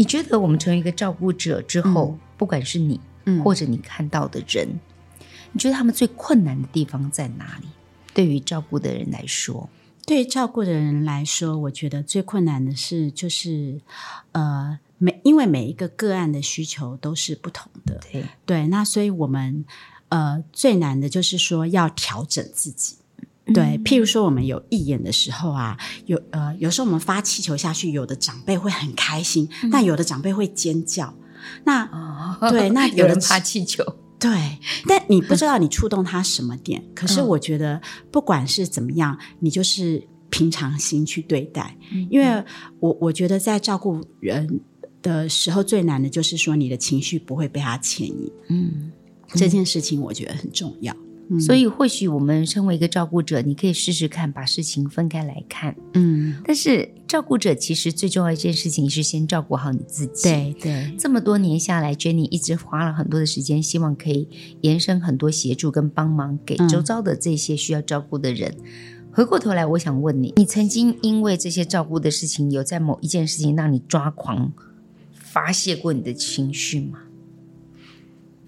[0.03, 4.81] 你觉得我们成为一个照顾者之后，嗯、不管是你，嗯、或者你看到的人，
[5.53, 7.69] 你觉得他们最困难的地方在哪里？
[8.13, 9.71] 对于照顾的人来说，
[10.05, 13.81] 对于照顾的人来说，我觉得最困难的是，就是
[14.33, 18.25] 呃，每因为每一个个案的需求都是不同的，对。
[18.45, 19.65] 对，那所以我们
[20.09, 22.97] 呃最难的就是说要调整自己。
[23.47, 25.77] 对，譬如说我们有义演的时候啊，
[26.07, 31.13] 有呃，有时候我们发气球下去，有的长辈会很开心，嗯、但有的长辈会尖叫。
[31.65, 33.85] 那、哦、对， 那有，有人怕气球，
[34.21, 34.31] 对，
[34.87, 36.83] 但你不知道你触动他什么点。
[36.95, 37.83] 可是我觉得，
[38.13, 42.45] 不管是怎么样，你就是平常心去对待，嗯、因为
[42.79, 44.61] 我我觉得在照顾人
[45.03, 48.33] 的时候，最难的就是说你的情绪不会被他牵引。
[48.51, 48.93] 嗯，
[49.35, 50.95] 这件事情我觉得很重要。
[51.41, 55.75] 所以，或许我们身为一个照顾者，你可以试试看把事情分开来看。
[55.95, 60.25] 嗯，但是照顾者其实最重要一件事情是先照顾好你自己。
[60.25, 64.29] 对对，这么多年下来，Jenny 一直花了很多的时间，希望可以
[64.61, 68.55] 延伸很多协助跟帮忙给周遭的这些需要照顾的人。
[68.59, 68.67] 嗯、
[69.13, 74.53] 回过头来，我想问你，你曾经因为这些照顾的事情，有在某一件事情让你抓狂、
[75.13, 76.99] 发泄过你的情绪吗？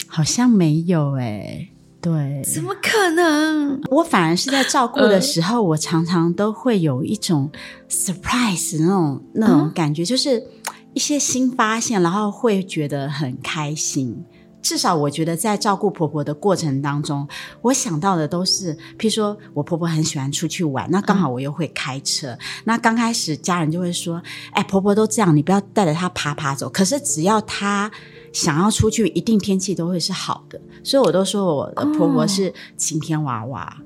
[0.06, 1.70] 好像没有诶、欸
[2.04, 3.80] 对，怎么可能？
[3.90, 7.50] 我反而是在照顾的时候，呃、我常常都会有一种
[7.88, 10.46] surprise 那种那种感觉，嗯、就是
[10.92, 14.22] 一些新发现，然后会觉得很开心。
[14.60, 17.26] 至少我觉得在照顾婆婆的过程当中，
[17.62, 27.90] 我想到的都是，譬如说我婆婆很喜欢出去玩，那刚好我又会开车，嗯、那刚开始家人就会说：“哎，婆婆都这样，你不要带着她爬爬走。”可是只要她。
[28.34, 33.76] 想要出去，一定天气都会是好的，所以我都说我的婆婆是晴天娃娃。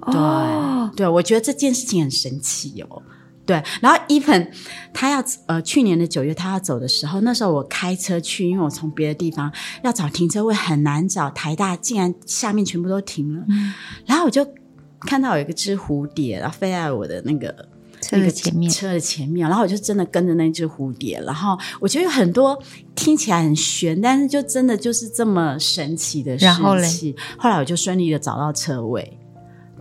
[0.00, 0.12] Oh.
[0.12, 0.96] 对，oh.
[0.96, 3.02] 对，我觉得这件事情很神奇哦。
[3.46, 4.48] 对，然后 even
[4.92, 9.50] 他要呃去年的九月他要走的时候，那时候我开车去，因为我从别的地方
[9.82, 13.72] 要找停车位很难找，台大竟然下面全部都停了，嗯、
[14.06, 14.46] 然后我就
[15.00, 17.68] 看到有一个只蝴蝶，然后飞在我的那个。
[18.10, 22.60] 车的前面，车的前面，然后我就真的跟着那只蝴蝶，然后我觉得有很多
[22.94, 26.46] 听起来很悬，但是就真的就是这么神奇的事情。
[26.46, 29.18] 然后嘞，后来我就顺利的找到车位。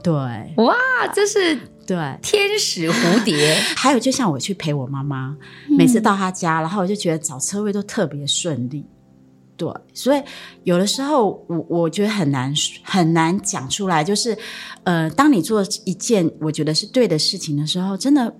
[0.01, 0.13] 对，
[0.57, 0.75] 哇，
[1.13, 3.55] 这是对天使蝴蝶。
[3.75, 5.35] 还有，就像我去陪我妈妈，
[5.67, 8.85] 每次到她家，然后我就觉得找车位都特别顺利。
[9.59, 10.23] 对，所以
[10.63, 14.35] 有的时候我我觉得很难很难讲出来，就是，
[14.85, 18.33] 呃，当你做一件我觉得是对的事情的时候，真的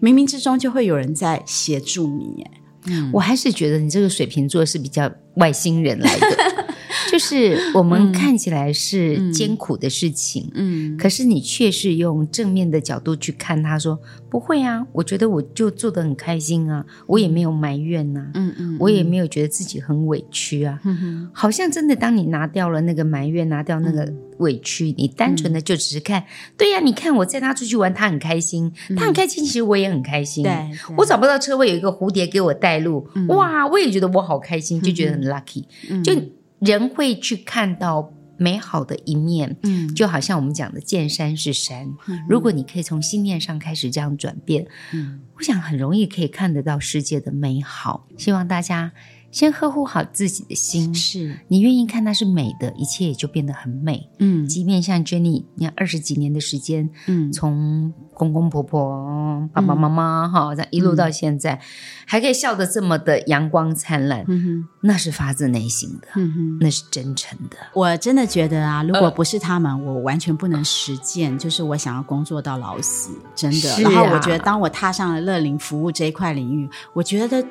[0.00, 2.44] 冥冥之中就会有人在协助你。
[2.86, 6.43] 嗯，我还是觉得你这个水瓶座是比较外星人来的。
[7.14, 13.96] 就是我们看起来是艰苦的事情，嗯，嗯，可是你却是用正面的角度去看，他说
[14.28, 20.80] 不会啊，我觉得我就做的很开心啊，我也没有埋怨呐、啊嗯，嗯嗯，我也没有觉得自己很委屈啊，
[21.32, 26.24] 好像真的当你拿掉了那个埋怨，拿掉那个委屈，嗯、你单纯的就只是看，嗯、
[26.56, 30.52] 对呀、啊，你看我带他出去玩，他很开心，嗯、他很开心，其实我也很开心，对，
[30.96, 36.12] 我找不到车位，有一个蝴蝶给我带路，嗯、哇，我也觉得我好开心，就觉得很 lucky，、嗯、就。
[36.64, 41.94] 人会去看到美好的一面，嗯，就好像我们讲的见山是山。
[42.08, 48.08] 嗯，如果你可以从心念上开始这样转变，嗯，我想很容易可以看得到世界的美好。
[48.16, 48.92] 希望大家
[49.34, 51.40] 先呵护好自己的心，是。
[51.48, 54.08] 你愿意看它是美的，一切也就变得很美。
[54.20, 61.60] 嗯，即便像 Jenny，你看二十几年的时间，嗯，从公公婆婆、爸爸妈妈哈，这样一路到现在，
[62.06, 67.56] 还可以笑得这么的阳光灿烂，嗯哼，那是发自内心的，嗯哼，那是真诚的。
[67.74, 73.80] 我真的觉得啊，如果不是他们，我完全不能实践，就是我想要工作到老死，真的。
[73.80, 77.44] 然后我觉得，当我踏上了乐龄服务这一块领域，我觉得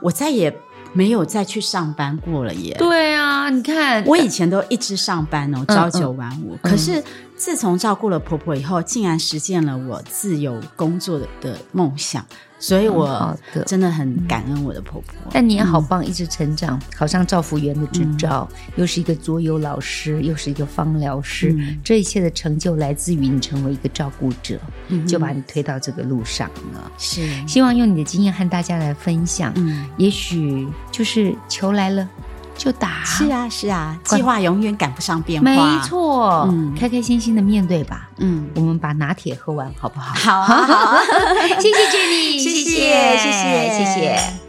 [0.00, 0.56] 我再也
[0.94, 2.74] 没有再去上班过了耶。
[2.78, 7.04] 对啊，你看，我以前都一直上班哦，朝九晚五，可是。
[7.36, 12.24] 自从照顾了婆婆以后，竟然实现了我自由工作的的梦想。
[12.66, 15.14] 所以，我真的很感恩我的婆婆。
[15.30, 21.54] 但你也好棒，一直成长，考上照福员的执照，又是一个桌游老师，又是一个芳疗师，
[21.84, 24.58] 这一切的成就来自于你成为一个照顾者，
[25.06, 26.90] 就把你推到这个路上了。
[26.96, 29.52] 是，希望用你的经验和大家来分享。
[29.56, 32.08] 嗯，也许就是求来了。
[32.56, 40.14] 就打，是啊是啊，计划永远赶不上变化，没错，嗯，开开心心的面对吧，嗯，我们把拿铁喝完好不好？
[40.14, 40.74] 好啊，好。
[40.74, 40.98] 啊，
[41.60, 44.43] 谢谢 Jenny，谢谢，谢谢，谢谢。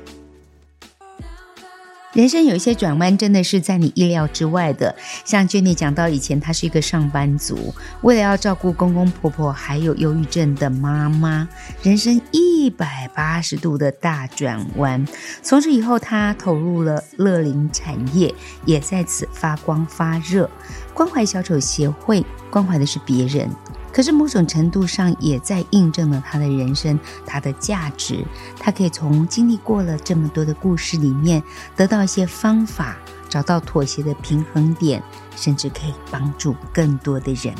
[2.15, 4.95] 人生有一些转弯，真的是在你意料之外的。
[5.25, 11.45] 像 Jenny 讲到，以前她是一个上班族，为了要照顾公公婆婆还有忧郁症的妈妈，
[11.83, 15.05] 人生一百八十度的大转弯。
[15.43, 20.49] 从此以后，她投入了乐龄产业，也在此发光发热。
[20.93, 23.49] 关怀小丑协会，关怀的是别人。
[23.95, 28.25] 可是某种程度上，也在印证了他的人生，他的价值。
[28.59, 31.41] 他可以从经历过了这么多的故事里面，
[31.77, 32.97] 得到一些方法，
[33.29, 35.01] 找到妥协的平衡点，
[35.37, 37.55] 甚至可以帮助更多的人。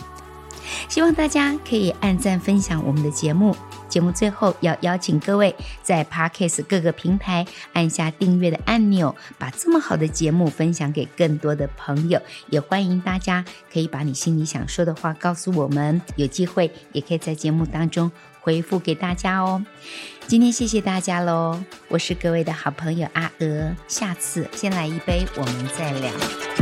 [0.88, 3.56] 希望大家可以按赞分享我们的节目。
[3.88, 12.20] 节目最后要邀请各位在 Podcast 各个平台按下订阅的按钮，把这么好的节目分享给更多的朋友。
[12.50, 18.12] 也欢迎大家可以把你心里想说的话告诉我们，有机会也可以在节目当中
[18.42, 19.64] 回复给大家哦。
[20.28, 26.55] 今天谢谢大家喽，我是各位的好朋友阿娥，下次先来一杯，我们再聊。